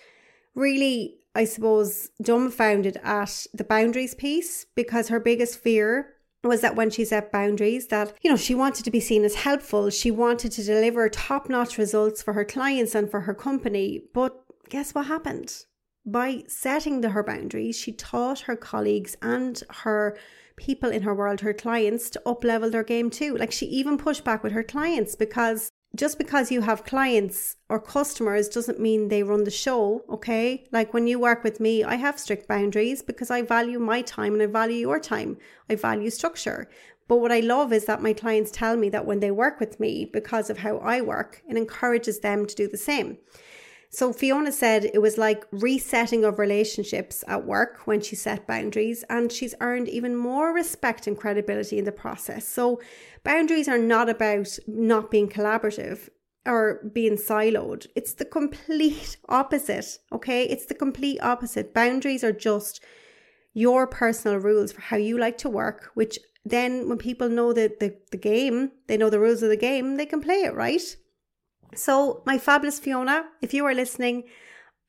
really, 0.55 1.17
I 1.35 1.45
suppose, 1.45 2.09
dumbfounded 2.21 2.97
at 3.03 3.45
the 3.53 3.63
boundaries 3.63 4.15
piece 4.15 4.65
because 4.75 5.09
her 5.09 5.19
biggest 5.19 5.59
fear 5.59 6.13
was 6.43 6.61
that 6.61 6.75
when 6.75 6.89
she 6.89 7.05
set 7.05 7.31
boundaries 7.31 7.87
that 7.87 8.13
you 8.21 8.29
know 8.29 8.35
she 8.35 8.53
wanted 8.53 8.83
to 8.83 8.91
be 8.91 8.99
seen 8.99 9.23
as 9.23 9.35
helpful 9.35 9.89
she 9.89 10.11
wanted 10.11 10.51
to 10.51 10.61
deliver 10.61 11.07
top-notch 11.07 11.77
results 11.77 12.21
for 12.21 12.33
her 12.33 12.43
clients 12.43 12.93
and 12.93 13.09
for 13.09 13.21
her 13.21 13.33
company 13.33 14.01
but 14.13 14.43
guess 14.67 14.93
what 14.93 15.05
happened 15.05 15.63
by 16.05 16.43
setting 16.47 17.01
the, 17.01 17.09
her 17.09 17.23
boundaries, 17.23 17.77
she 17.77 17.91
taught 17.91 18.41
her 18.41 18.55
colleagues 18.55 19.15
and 19.21 19.61
her 19.69 20.17
people 20.55 20.89
in 20.89 21.03
her 21.03 21.15
world, 21.15 21.41
her 21.41 21.53
clients, 21.53 22.09
to 22.11 22.21
up 22.27 22.43
level 22.43 22.69
their 22.69 22.83
game 22.83 23.09
too. 23.09 23.35
Like 23.37 23.51
she 23.51 23.65
even 23.67 23.97
pushed 23.97 24.23
back 24.23 24.43
with 24.43 24.53
her 24.53 24.63
clients 24.63 25.15
because 25.15 25.71
just 25.95 26.17
because 26.17 26.51
you 26.51 26.61
have 26.61 26.85
clients 26.85 27.55
or 27.69 27.79
customers 27.79 28.49
doesn't 28.49 28.79
mean 28.79 29.07
they 29.07 29.21
run 29.21 29.43
the 29.43 29.51
show, 29.51 30.03
okay? 30.09 30.65
Like 30.71 30.93
when 30.93 31.05
you 31.05 31.19
work 31.19 31.43
with 31.43 31.59
me, 31.59 31.83
I 31.83 31.95
have 31.95 32.19
strict 32.19 32.47
boundaries 32.47 33.03
because 33.03 33.29
I 33.29 33.43
value 33.43 33.79
my 33.79 34.01
time 34.01 34.33
and 34.33 34.41
I 34.41 34.47
value 34.47 34.77
your 34.77 34.99
time. 34.99 35.37
I 35.69 35.75
value 35.75 36.09
structure. 36.09 36.67
But 37.07 37.17
what 37.17 37.31
I 37.31 37.41
love 37.41 37.71
is 37.71 37.85
that 37.85 38.01
my 38.01 38.13
clients 38.13 38.49
tell 38.49 38.75
me 38.75 38.89
that 38.89 39.05
when 39.05 39.19
they 39.19 39.29
work 39.29 39.59
with 39.59 39.79
me, 39.79 40.09
because 40.11 40.49
of 40.49 40.59
how 40.59 40.77
I 40.77 41.01
work, 41.01 41.43
it 41.47 41.57
encourages 41.57 42.21
them 42.21 42.47
to 42.47 42.55
do 42.55 42.67
the 42.67 42.77
same. 42.77 43.17
So 43.93 44.11
Fiona 44.11 44.51
said 44.51 44.85
it 44.85 45.03
was 45.03 45.19
like 45.19 45.45
resetting 45.51 46.25
of 46.25 46.39
relationships 46.39 47.23
at 47.27 47.45
work 47.45 47.81
when 47.85 48.01
she 48.01 48.15
set 48.15 48.47
boundaries, 48.47 49.03
and 49.07 49.31
she's 49.31 49.53
earned 49.61 49.87
even 49.87 50.15
more 50.15 50.51
respect 50.51 51.05
and 51.05 51.15
credibility 51.15 51.77
in 51.77 51.85
the 51.85 51.91
process. 51.91 52.47
So 52.47 52.81
boundaries 53.23 53.67
are 53.67 53.77
not 53.77 54.09
about 54.09 54.57
not 54.65 55.11
being 55.11 55.29
collaborative 55.29 56.09
or 56.43 56.81
being 56.91 57.17
siloed. 57.17 57.85
It's 57.95 58.13
the 58.13 58.25
complete 58.25 59.17
opposite, 59.29 59.99
okay? 60.11 60.43
It's 60.45 60.65
the 60.65 60.73
complete 60.73 61.21
opposite. 61.21 61.75
Boundaries 61.75 62.23
are 62.23 62.33
just 62.33 62.83
your 63.53 63.85
personal 63.85 64.39
rules 64.39 64.71
for 64.71 64.81
how 64.81 64.97
you 64.97 65.19
like 65.19 65.37
to 65.37 65.49
work, 65.49 65.91
which 65.93 66.17
then 66.43 66.89
when 66.89 66.97
people 66.97 67.29
know 67.29 67.53
the, 67.53 67.71
the, 67.79 67.95
the 68.09 68.17
game, 68.17 68.71
they 68.87 68.97
know 68.97 69.11
the 69.11 69.19
rules 69.19 69.43
of 69.43 69.49
the 69.49 69.55
game, 69.55 69.97
they 69.97 70.07
can 70.07 70.19
play 70.19 70.41
it, 70.41 70.55
right? 70.55 70.95
So, 71.77 72.23
my 72.25 72.37
fabulous 72.37 72.79
Fiona, 72.79 73.25
if 73.41 73.53
you 73.53 73.65
are 73.65 73.73
listening, 73.73 74.23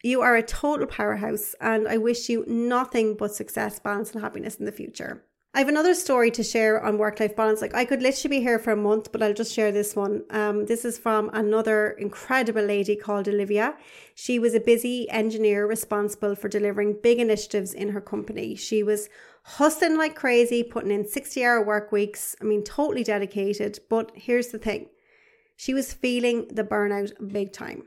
you 0.03 0.21
are 0.21 0.37
a 0.37 0.43
total 0.43 0.87
powerhouse, 0.87 1.55
and 1.61 1.89
I 1.89 1.97
wish 1.97 2.29
you 2.29 2.45
nothing 2.47 3.17
but 3.17 3.35
success, 3.35 3.79
balance, 3.79 4.13
and 4.13 4.23
happiness 4.23 4.57
in 4.57 4.67
the 4.67 4.73
future. 4.73 5.25
I 5.57 5.61
have 5.61 5.69
another 5.69 5.95
story 5.95 6.33
to 6.33 6.43
share 6.43 6.85
on 6.85 6.99
work 6.99 7.21
life 7.21 7.37
balance. 7.37 7.63
Like, 7.63 7.75
I 7.75 7.85
could 7.85 8.03
literally 8.03 8.39
be 8.39 8.43
here 8.43 8.59
for 8.59 8.73
a 8.73 8.77
month, 8.77 9.13
but 9.13 9.23
I'll 9.23 9.33
just 9.33 9.55
share 9.55 9.71
this 9.71 9.95
one. 9.95 10.25
Um, 10.31 10.67
this 10.67 10.85
is 10.85 10.99
from 10.99 11.31
another 11.33 11.91
incredible 11.93 12.65
lady 12.65 12.97
called 12.97 13.29
Olivia. 13.29 13.77
She 14.17 14.41
was 14.41 14.55
a 14.55 14.61
busy 14.61 15.09
engineer 15.11 15.65
responsible 15.65 16.35
for 16.35 16.49
delivering 16.49 16.99
big 17.03 17.21
initiatives 17.21 17.73
in 17.73 17.91
her 17.91 18.01
company. 18.01 18.57
She 18.57 18.83
was 18.83 19.09
hustling 19.45 19.97
like 19.97 20.17
crazy, 20.17 20.65
putting 20.65 20.91
in 20.91 21.07
60 21.07 21.45
hour 21.45 21.65
work 21.65 21.93
weeks. 21.93 22.35
I 22.41 22.45
mean, 22.45 22.65
totally 22.65 23.05
dedicated. 23.05 23.79
But 23.89 24.11
here's 24.15 24.49
the 24.49 24.59
thing 24.59 24.89
she 25.57 25.75
was 25.75 25.93
feeling 25.93 26.49
the 26.49 26.65
burnout 26.65 27.13
big 27.33 27.53
time. 27.53 27.85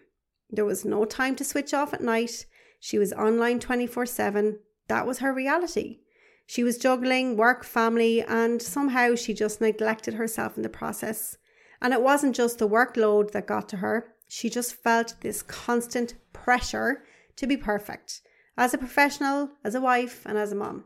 There 0.49 0.65
was 0.65 0.85
no 0.85 1.05
time 1.05 1.35
to 1.35 1.43
switch 1.43 1.73
off 1.73 1.93
at 1.93 2.01
night. 2.01 2.45
She 2.79 2.97
was 2.97 3.13
online 3.13 3.59
24 3.59 4.05
7. 4.05 4.59
That 4.87 5.05
was 5.05 5.19
her 5.19 5.33
reality. 5.33 5.99
She 6.45 6.63
was 6.63 6.77
juggling 6.77 7.35
work, 7.35 7.65
family, 7.65 8.21
and 8.21 8.61
somehow 8.61 9.15
she 9.15 9.33
just 9.33 9.59
neglected 9.59 10.13
herself 10.13 10.55
in 10.55 10.63
the 10.63 10.69
process. 10.69 11.37
And 11.81 11.93
it 11.93 12.01
wasn't 12.01 12.35
just 12.35 12.59
the 12.59 12.69
workload 12.69 13.31
that 13.31 13.47
got 13.47 13.67
to 13.69 13.77
her, 13.77 14.13
she 14.27 14.49
just 14.49 14.73
felt 14.73 15.15
this 15.21 15.41
constant 15.41 16.15
pressure 16.33 17.03
to 17.35 17.47
be 17.47 17.57
perfect 17.57 18.21
as 18.57 18.73
a 18.73 18.77
professional, 18.77 19.51
as 19.63 19.75
a 19.75 19.81
wife, 19.81 20.25
and 20.25 20.37
as 20.37 20.51
a 20.51 20.55
mom. 20.55 20.85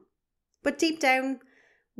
But 0.64 0.78
deep 0.78 1.00
down, 1.00 1.40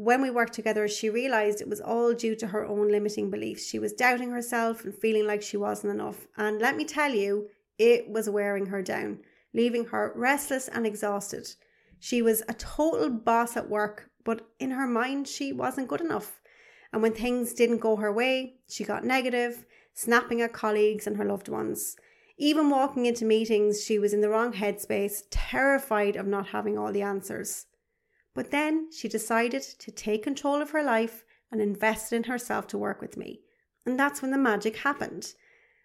when 0.04 0.20
we 0.20 0.32
worked 0.32 0.54
together, 0.54 0.88
she 0.88 1.12
realized 1.12 1.62
it 1.62 1.70
was 1.70 1.80
all 1.80 2.12
due 2.12 2.36
to 2.36 2.48
her 2.48 2.66
own 2.66 2.90
limiting 2.90 3.30
beliefs. 3.30 3.68
She 3.68 3.78
was 3.78 3.94
doubting 3.94 4.32
herself 4.32 4.84
and 4.84 4.96
feeling 4.96 5.28
like 5.28 5.44
she 5.44 5.58
wasn't 5.58 5.94
enough. 5.94 6.26
And 6.38 6.60
let 6.60 6.76
me 6.76 6.86
tell 6.86 7.14
you, 7.14 7.50
it 7.78 8.10
was 8.10 8.28
wearing 8.28 8.66
her 8.66 8.82
down, 8.82 9.20
leaving 9.54 9.86
her 9.86 10.12
restless 10.16 10.68
and 10.68 10.88
exhausted. 10.88 11.54
She 12.00 12.24
was 12.24 12.42
a 12.50 12.56
total 12.56 13.12
boss 13.12 13.56
at 13.56 13.70
work, 13.70 14.10
but 14.26 14.42
in 14.58 14.72
her 14.72 14.88
mind, 14.88 15.28
she 15.28 15.54
wasn't 15.54 15.88
good 15.88 16.02
enough. 16.02 16.42
And 16.92 17.04
when 17.04 17.14
things 17.14 17.54
didn't 17.54 17.78
go 17.78 17.98
her 17.98 18.12
way, 18.12 18.56
she 18.68 18.84
got 18.84 19.04
negative, 19.04 19.66
snapping 19.94 20.42
at 20.42 20.52
colleagues 20.52 21.06
and 21.06 21.18
her 21.18 21.26
loved 21.26 21.48
ones. 21.48 21.96
Even 22.40 22.72
walking 22.72 23.06
into 23.06 23.24
meetings, 23.24 23.84
she 23.84 24.00
was 24.00 24.14
in 24.14 24.22
the 24.22 24.30
wrong 24.30 24.54
headspace, 24.54 25.22
terrified 25.30 26.16
of 26.16 26.26
not 26.26 26.48
having 26.48 26.76
all 26.76 26.92
the 26.92 27.04
answers. 27.04 27.68
But 28.34 28.52
then 28.52 28.90
she 28.92 29.08
decided 29.08 29.62
to 29.62 29.92
take 29.92 30.24
control 30.24 30.62
of 30.62 30.72
her 30.72 30.84
life 30.84 31.24
and 31.52 31.62
invest 31.62 32.14
in 32.14 32.24
herself 32.24 32.68
to 32.68 32.78
work 32.78 33.02
with 33.02 33.18
me. 33.18 33.42
And 33.86 34.00
that's 34.00 34.22
when 34.22 34.32
the 34.32 34.38
magic 34.38 34.78
happened. 34.78 35.34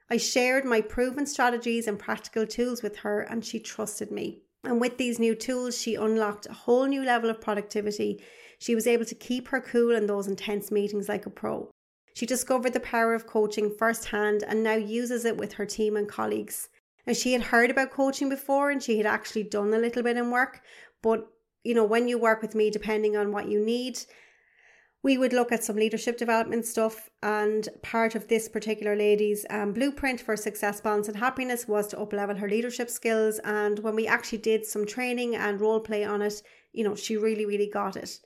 I 0.09 0.17
shared 0.17 0.65
my 0.65 0.81
proven 0.81 1.27
strategies 1.27 1.89
and 1.89 1.99
practical 1.99 2.47
tools 2.47 2.83
with 2.83 2.99
her, 2.99 3.21
and 3.21 3.45
she 3.45 3.59
trusted 3.59 4.13
me. 4.13 4.43
And 4.63 4.81
with 4.81 4.99
these 4.99 5.19
new 5.19 5.35
tools, 5.35 5.81
she 5.81 5.97
unlocked 5.97 6.47
a 6.47 6.53
whole 6.53 6.87
new 6.87 7.03
level 7.03 7.31
of 7.31 7.41
productivity. 7.41 8.23
She 8.59 8.75
was 8.75 8.87
able 8.87 9.05
to 9.07 9.15
keep 9.15 9.49
her 9.49 9.61
cool 9.61 9.95
in 9.95 10.07
those 10.07 10.29
intense 10.29 10.71
meetings 10.71 11.09
like 11.09 11.27
a 11.27 11.31
pro. 11.31 11.71
She 12.15 12.27
discovered 12.27 12.73
the 12.73 12.81
power 12.81 13.15
of 13.15 13.27
coaching 13.27 13.75
firsthand 13.77 14.43
and 14.43 14.63
now 14.63 14.75
uses 14.75 15.25
it 15.25 15.37
with 15.37 15.55
her 15.55 15.67
team 15.67 15.97
and 15.97 16.09
colleagues. 16.09 16.69
Now, 17.07 17.13
she 17.13 17.33
had 17.33 17.43
heard 17.43 17.71
about 17.71 17.91
coaching 17.91 18.29
before 18.29 18.71
and 18.71 18.83
she 18.83 18.97
had 18.97 19.07
actually 19.07 19.45
done 19.45 19.75
a 19.75 19.79
little 19.79 20.03
bit 20.03 20.17
in 20.17 20.31
work, 20.31 20.63
but 21.03 21.29
you 21.67 21.75
know, 21.75 21.85
when 21.85 22.07
you 22.07 22.17
work 22.17 22.41
with 22.43 22.55
me, 22.55 22.71
depending 22.71 23.17
on 23.17 23.33
what 23.33 23.49
you 23.49 23.61
need, 23.65 23.99
we 25.03 25.19
would 25.19 25.33
look 25.33 25.51
at 25.51 25.65
some 25.65 25.77
leadership 25.77 26.17
development 26.17 26.65
stuff. 26.65 27.11
And 27.23 27.69
part 27.83 28.15
of 28.15 28.29
this 28.29 28.49
particular 28.49 28.95
lady's 28.95 29.45
um, 29.51 29.73
blueprint 29.73 30.21
for 30.21 30.37
success, 30.37 30.81
balance, 30.81 31.09
and 31.09 31.17
happiness 31.17 31.67
was 31.67 31.89
to 31.89 31.97
uplevel 31.97 32.39
her 32.39 32.49
leadership 32.49 32.89
skills. 32.89 33.41
And 33.41 33.81
when 33.81 33.97
we 33.97 34.07
actually 34.07 34.39
did 34.39 34.65
some 34.65 34.87
training 34.87 35.35
and 35.35 35.61
role 35.61 35.81
play 35.81 36.05
on 36.05 36.23
it, 36.23 36.41
you 36.73 36.85
know, 36.85 36.95
she 36.95 37.17
really, 37.17 37.47
really 37.47 37.69
got 37.69 37.97
it. 37.97 38.21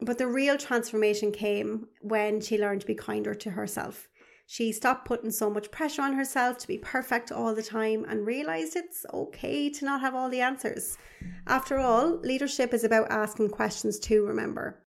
But 0.00 0.18
the 0.18 0.26
real 0.26 0.58
transformation 0.58 1.30
came 1.30 1.86
when 2.00 2.40
she 2.40 2.58
learned 2.58 2.80
to 2.80 2.86
be 2.86 2.94
kinder 2.94 3.34
to 3.34 3.50
herself. 3.50 4.08
She 4.52 4.72
stopped 4.72 5.04
putting 5.04 5.30
so 5.30 5.48
much 5.48 5.70
pressure 5.70 6.02
on 6.02 6.14
herself 6.14 6.58
to 6.58 6.66
be 6.66 6.76
perfect 6.76 7.30
all 7.30 7.54
the 7.54 7.62
time 7.62 8.04
and 8.08 8.26
realized 8.26 8.74
it's 8.74 9.06
okay 9.14 9.70
to 9.70 9.84
not 9.84 10.00
have 10.00 10.12
all 10.12 10.28
the 10.28 10.40
answers. 10.40 10.98
After 11.46 11.78
all, 11.78 12.18
leadership 12.18 12.74
is 12.74 12.82
about 12.82 13.12
asking 13.12 13.50
questions 13.50 14.00
too, 14.00 14.26
remember. 14.26 14.84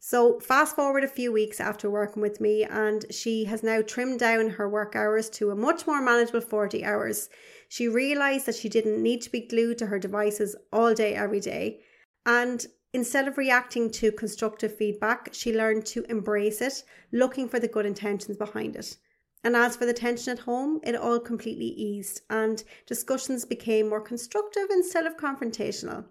So, 0.00 0.40
fast 0.40 0.74
forward 0.74 1.04
a 1.04 1.08
few 1.08 1.30
weeks 1.30 1.60
after 1.60 1.88
working 1.88 2.22
with 2.22 2.40
me, 2.40 2.64
and 2.64 3.04
she 3.08 3.44
has 3.44 3.62
now 3.62 3.82
trimmed 3.82 4.18
down 4.18 4.48
her 4.48 4.68
work 4.68 4.96
hours 4.96 5.30
to 5.30 5.52
a 5.52 5.54
much 5.54 5.86
more 5.86 6.02
manageable 6.02 6.40
40 6.40 6.84
hours. 6.84 7.28
She 7.68 7.86
realized 7.86 8.46
that 8.46 8.56
she 8.56 8.68
didn't 8.68 9.00
need 9.00 9.22
to 9.22 9.30
be 9.30 9.46
glued 9.46 9.78
to 9.78 9.86
her 9.86 10.00
devices 10.00 10.56
all 10.72 10.92
day, 10.92 11.14
every 11.14 11.38
day. 11.38 11.82
And 12.26 12.66
instead 12.94 13.28
of 13.28 13.36
reacting 13.36 13.90
to 13.90 14.12
constructive 14.12 14.74
feedback, 14.74 15.28
she 15.32 15.54
learned 15.54 15.84
to 15.84 16.04
embrace 16.04 16.62
it, 16.62 16.84
looking 17.12 17.48
for 17.48 17.58
the 17.58 17.68
good 17.68 17.84
intentions 17.84 18.38
behind 18.38 18.76
it. 18.76 18.96
And 19.42 19.54
as 19.54 19.76
for 19.76 19.84
the 19.84 19.92
tension 19.92 20.32
at 20.32 20.44
home, 20.44 20.80
it 20.84 20.94
all 20.94 21.20
completely 21.20 21.66
eased 21.66 22.22
and 22.30 22.64
discussions 22.86 23.44
became 23.44 23.90
more 23.90 24.00
constructive 24.00 24.68
instead 24.70 25.04
of 25.04 25.18
confrontational. 25.18 26.04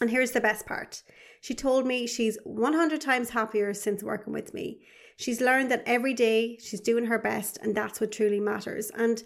And 0.00 0.10
here's 0.10 0.32
the 0.32 0.40
best 0.42 0.66
part 0.66 1.02
she 1.40 1.54
told 1.54 1.86
me 1.86 2.06
she's 2.06 2.38
100 2.44 3.00
times 3.00 3.30
happier 3.30 3.72
since 3.72 4.02
working 4.02 4.32
with 4.32 4.52
me. 4.52 4.80
She's 5.16 5.40
learned 5.40 5.70
that 5.70 5.84
every 5.86 6.12
day 6.12 6.58
she's 6.60 6.80
doing 6.80 7.06
her 7.06 7.18
best, 7.18 7.56
and 7.62 7.74
that's 7.74 8.00
what 8.00 8.12
truly 8.12 8.40
matters. 8.40 8.90
And 8.90 9.22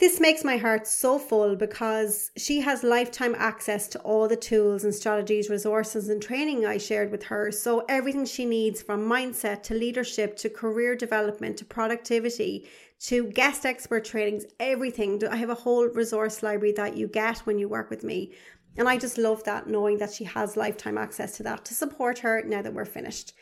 this 0.00 0.18
makes 0.18 0.42
my 0.42 0.56
heart 0.56 0.88
so 0.88 1.20
full 1.20 1.54
because 1.54 2.32
she 2.36 2.60
has 2.60 2.82
lifetime 2.82 3.34
access 3.38 3.86
to 3.88 4.00
all 4.00 4.26
the 4.26 4.36
tools 4.36 4.82
and 4.82 4.92
strategies, 4.92 5.48
resources, 5.48 6.08
and 6.08 6.20
training 6.20 6.66
I 6.66 6.78
shared 6.78 7.12
with 7.12 7.22
her. 7.24 7.52
So, 7.52 7.84
everything 7.88 8.26
she 8.26 8.44
needs 8.44 8.82
from 8.82 9.08
mindset 9.08 9.62
to 9.64 9.74
leadership 9.74 10.36
to 10.38 10.50
career 10.50 10.96
development 10.96 11.56
to 11.58 11.64
productivity 11.64 12.68
to 13.00 13.26
guest 13.26 13.64
expert 13.64 14.04
trainings, 14.04 14.46
everything. 14.58 15.22
I 15.28 15.36
have 15.36 15.50
a 15.50 15.54
whole 15.54 15.86
resource 15.86 16.42
library 16.42 16.72
that 16.72 16.96
you 16.96 17.06
get 17.06 17.38
when 17.40 17.58
you 17.58 17.68
work 17.68 17.88
with 17.88 18.02
me. 18.02 18.32
And 18.76 18.88
I 18.88 18.98
just 18.98 19.18
love 19.18 19.44
that 19.44 19.68
knowing 19.68 19.98
that 19.98 20.12
she 20.12 20.24
has 20.24 20.56
lifetime 20.56 20.98
access 20.98 21.36
to 21.36 21.44
that 21.44 21.64
to 21.66 21.74
support 21.74 22.18
her 22.20 22.42
now 22.44 22.62
that 22.62 22.74
we're 22.74 22.84
finished. 22.84 23.32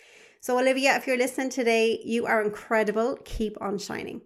So, 0.41 0.59
Olivia, 0.59 0.97
if 0.97 1.07
you're 1.07 1.17
listening 1.17 1.51
today, 1.51 2.03
you 2.05 2.27
are 2.27 2.43
incredible. 2.43 3.17
Keep 3.25 3.57
on 3.63 3.79
shining. 3.79 4.23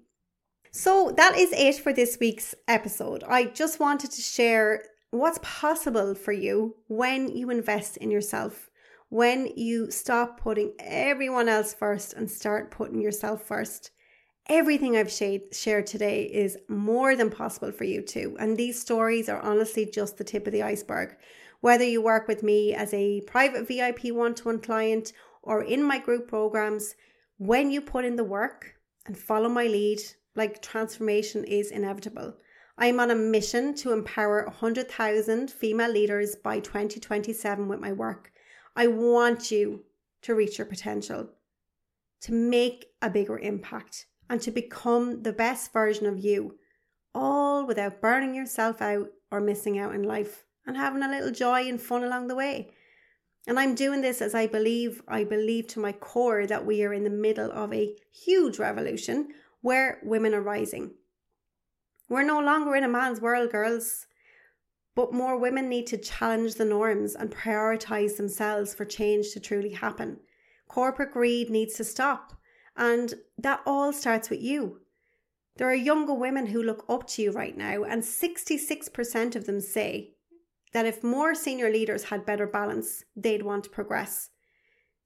So 0.77 1.11
that 1.17 1.39
is 1.39 1.55
it 1.55 1.83
for 1.83 1.95
this 1.95 2.19
week's 2.21 2.55
episode. 2.69 3.25
I 3.27 3.45
just 3.45 3.81
wanted 3.81 4.11
to 4.11 4.21
share 4.21 4.83
what's 5.11 5.41
possible 5.43 6.15
for 6.15 6.33
you 6.33 6.77
when 6.89 7.35
you 7.35 7.49
invest 7.49 7.97
in 7.97 8.11
yourself, 8.11 8.69
when 9.09 9.47
you 9.57 9.91
stop 9.91 10.39
putting 10.39 10.75
everyone 10.79 11.49
else 11.49 11.73
first 11.73 12.12
and 12.12 12.31
start 12.31 12.71
putting 12.71 13.01
yourself 13.01 13.43
first. 13.43 13.91
Everything 14.51 14.99
I've 14.99 15.11
shared 15.11 15.87
today 15.87 16.25
is 16.25 16.59
more 16.69 17.17
than 17.17 17.31
possible 17.31 17.73
for 17.73 17.85
you 17.85 18.03
too. 18.03 18.37
And 18.39 18.55
these 18.55 18.79
stories 18.79 19.31
are 19.31 19.41
honestly 19.41 19.87
just 19.87 20.19
the 20.19 20.25
tip 20.25 20.47
of 20.47 20.53
the 20.53 20.62
iceberg. 20.62 21.17
Whether 21.62 21.85
you 21.85 22.03
work 22.03 22.29
with 22.29 22.43
me 22.43 22.75
as 22.75 22.93
a 22.93 23.23
private 23.23 23.67
VIP 23.67 24.15
one 24.15 24.35
to 24.35 24.45
one 24.45 24.61
client 24.61 25.15
or 25.43 25.62
in 25.62 25.83
my 25.83 25.99
group 25.99 26.29
programs, 26.29 26.97
when 27.39 27.71
you 27.71 27.81
put 27.81 28.05
in 28.05 28.17
the 28.17 28.25
work 28.25 28.75
and 29.07 29.17
follow 29.17 29.49
my 29.49 29.69
lead, 29.69 30.01
like 30.37 30.62
transformation 30.62 31.44
is 31.44 31.70
inevitable. 31.70 32.35
I 32.79 32.87
am 32.87 33.01
on 33.01 33.11
a 33.11 33.14
mission 33.14 33.75
to 33.77 33.92
empower 33.92 34.44
100,000 34.44 35.51
female 35.51 35.90
leaders 35.90 36.37
by 36.37 36.61
2027 36.61 37.68
with 37.68 37.81
my 37.81 37.92
work. 37.92 38.33
I 38.77 38.87
want 38.88 39.51
you 39.51 39.85
to 40.22 40.35
reach 40.35 40.59
your 40.59 40.66
potential, 40.66 41.31
to 42.20 42.33
make 42.33 42.87
a 43.01 43.09
bigger 43.09 43.38
impact, 43.38 44.07
and 44.29 44.40
to 44.42 44.51
become 44.51 45.22
the 45.22 45.33
best 45.33 45.72
version 45.72 46.07
of 46.07 46.18
you, 46.18 46.59
all 47.14 47.66
without 47.66 48.03
burning 48.03 48.35
yourself 48.35 48.83
out 48.83 49.09
or 49.31 49.40
missing 49.40 49.79
out 49.79 49.94
in 49.94 50.03
life 50.03 50.44
and 50.66 50.77
having 50.77 51.03
a 51.03 51.09
little 51.09 51.31
joy 51.31 51.66
and 51.68 51.81
fun 51.81 52.05
along 52.05 52.29
the 52.29 52.35
way. 52.35 52.70
And 53.46 53.59
I'm 53.59 53.75
doing 53.75 54.03
this 54.03 54.20
as 54.20 54.35
I 54.35 54.49
believe, 54.49 55.03
I 55.07 55.25
believe 55.25 55.68
to 55.68 55.81
my 55.81 55.92
core 55.92 56.46
that 56.46 56.66
we 56.66 56.83
are 56.83 56.92
in 56.92 57.05
the 57.05 57.11
middle 57.11 57.51
of 57.53 57.72
a 57.72 57.94
huge 58.12 58.59
revolution 58.59 59.29
where 59.61 60.01
women 60.03 60.35
are 60.35 60.40
rising. 60.40 60.92
We're 62.09 62.23
no 62.23 62.40
longer 62.40 62.77
in 62.77 62.85
a 62.85 62.88
man's 62.88 63.21
world, 63.21 63.51
girls, 63.51 64.07
but 64.95 65.12
more 65.12 65.37
women 65.37 65.69
need 65.69 65.87
to 65.88 65.99
challenge 65.99 66.55
the 66.55 66.64
norms 66.64 67.14
and 67.14 67.31
prioritize 67.31 68.16
themselves 68.16 68.75
for 68.75 68.85
change 68.85 69.33
to 69.33 69.40
truly 69.40 69.71
happen. 69.71 70.19
Corporate 70.69 71.12
greed 71.12 71.51
needs 71.51 71.75
to 71.75 71.85
stop, 71.85 72.33
and 72.77 73.14
that 73.38 73.61
all 73.66 73.92
starts 73.92 74.31
with 74.31 74.40
you. 74.40 74.81
There 75.57 75.69
are 75.69 75.75
younger 75.75 76.14
women 76.14 76.47
who 76.47 76.62
look 76.62 76.85
up 76.88 77.07
to 77.09 77.23
you 77.23 77.33
right 77.33 77.57
now, 77.57 77.83
and 77.85 78.03
66% 78.03 79.37
of 79.37 79.47
them 79.47 79.61
say 79.61 80.12
that 80.73 80.87
if 80.87 81.03
more 81.03 81.35
senior 81.35 81.71
leaders 81.71 82.05
had 82.05 82.27
better 82.27 82.47
balance, 82.47 83.05
they'd 83.16 83.42
want 83.42 83.64
to 83.64 83.71
progress. 83.71 84.31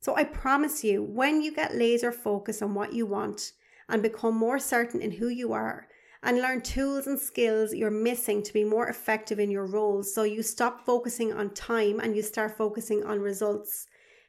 So 0.01 0.17
I 0.17 0.25
promise 0.25 0.83
you, 0.83 1.03
when 1.03 1.43
you 1.43 1.55
get 1.55 1.77
laser 1.77 2.11
focus 2.11 2.63
on 2.63 2.75
what 2.75 2.93
you 2.93 3.07
want, 3.07 3.53
and 3.91 4.03
become 4.03 4.37
more 4.37 4.59
certain 4.59 5.03
in 5.03 5.11
who 5.11 5.29
you 5.29 5.53
are 5.53 5.87
and 6.23 6.39
learn 6.39 6.61
tools 6.61 7.07
and 7.07 7.19
skills 7.19 7.75
you're 7.75 7.91
missing 7.91 8.43
to 8.43 8.53
be 8.53 8.65
more 8.65 8.89
effective 8.89 9.39
in 9.39 9.51
your 9.51 9.67
roles 9.67 10.15
so 10.15 10.23
you 10.23 10.43
stop 10.43 10.85
focusing 10.85 11.33
on 11.33 11.51
time 11.51 11.99
and 12.01 12.15
you 12.15 12.23
start 12.23 12.57
focusing 12.57 13.05
on 13.05 13.21
results. 13.21 13.87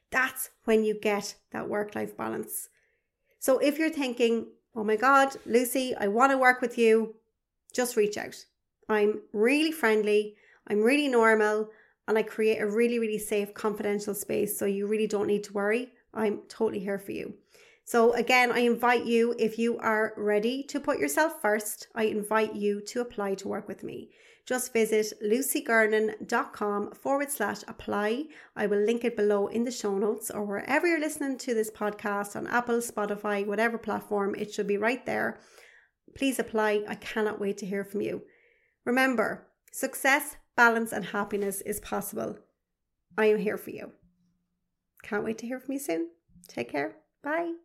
That's 0.10 0.50
when 0.66 0.84
you 0.84 1.00
get 1.00 1.36
that 1.52 1.70
work 1.70 1.96
life 1.96 2.16
balance. 2.18 2.70
So 3.40 3.58
if 3.60 3.78
you're 3.78 3.90
thinking, 3.90 4.48
oh 4.76 4.84
my 4.84 4.96
God, 4.96 5.36
Lucy, 5.46 5.96
I 5.96 6.08
want 6.08 6.32
to 6.32 6.38
work 6.38 6.62
with 6.62 6.78
you, 6.78 7.16
just 7.74 7.98
reach 7.98 8.18
out. 8.18 8.36
I'm 8.90 9.22
really 9.34 9.72
friendly, 9.72 10.36
I'm 10.68 10.82
really 10.82 11.08
normal, 11.08 11.70
and 12.08 12.18
I 12.18 12.24
create 12.24 12.62
a 12.62 12.68
really, 12.68 13.00
really 13.00 13.18
safe, 13.18 13.54
confidential 13.54 14.14
space 14.14 14.58
so 14.58 14.66
you 14.66 14.88
really 14.88 15.08
don't 15.08 15.28
need 15.28 15.44
to 15.46 15.54
worry. 15.54 15.90
I'm 16.14 16.42
totally 16.50 16.80
here 16.80 17.00
for 17.00 17.14
you. 17.14 17.34
So, 17.92 18.14
again, 18.14 18.54
I 18.54 18.60
invite 18.60 19.06
you, 19.06 19.36
if 19.38 19.60
you 19.60 19.78
are 19.80 20.14
ready 20.16 20.64
to 20.64 20.80
put 20.80 20.98
yourself 20.98 21.42
first, 21.42 21.88
I 21.94 22.04
invite 22.06 22.56
you 22.56 22.80
to 22.88 23.02
apply 23.02 23.36
to 23.36 23.50
work 23.50 23.68
with 23.68 23.84
me. 23.84 24.12
Just 24.46 24.72
visit 24.72 25.12
lucygernon.com 25.22 26.94
forward 26.94 27.30
slash 27.30 27.64
apply. 27.68 28.28
I 28.56 28.66
will 28.68 28.80
link 28.80 29.04
it 29.04 29.18
below 29.18 29.48
in 29.48 29.66
the 29.66 29.72
show 29.72 29.98
notes 29.98 30.32
or 30.32 30.46
wherever 30.46 30.88
you're 30.88 31.02
listening 31.02 31.38
to 31.40 31.54
this 31.54 31.70
podcast 31.70 32.38
on 32.38 32.48
Apple, 32.48 32.78
Spotify, 32.78 33.46
whatever 33.46 33.78
platform, 33.78 34.36
it 34.36 34.54
should 34.54 34.68
be 34.68 34.78
right 34.78 35.06
there. 35.06 35.42
Please 36.16 36.40
apply. 36.40 36.86
I 36.88 36.96
cannot 36.96 37.42
wait 37.42 37.58
to 37.58 37.66
hear 37.66 37.84
from 37.84 38.00
you. 38.00 38.22
Remember, 38.86 39.50
success, 39.74 40.38
balance, 40.56 40.94
and 40.94 41.08
happiness 41.08 41.60
is 41.60 41.82
possible. 41.82 42.38
I 43.18 43.26
am 43.26 43.40
here 43.40 43.58
for 43.58 43.72
you. 43.72 43.92
Can't 45.04 45.26
wait 45.26 45.40
to 45.40 45.46
hear 45.46 45.60
from 45.60 45.74
you 45.74 45.80
soon. 45.80 46.08
Take 46.48 46.72
care. 46.72 46.96
Bye. 47.22 47.56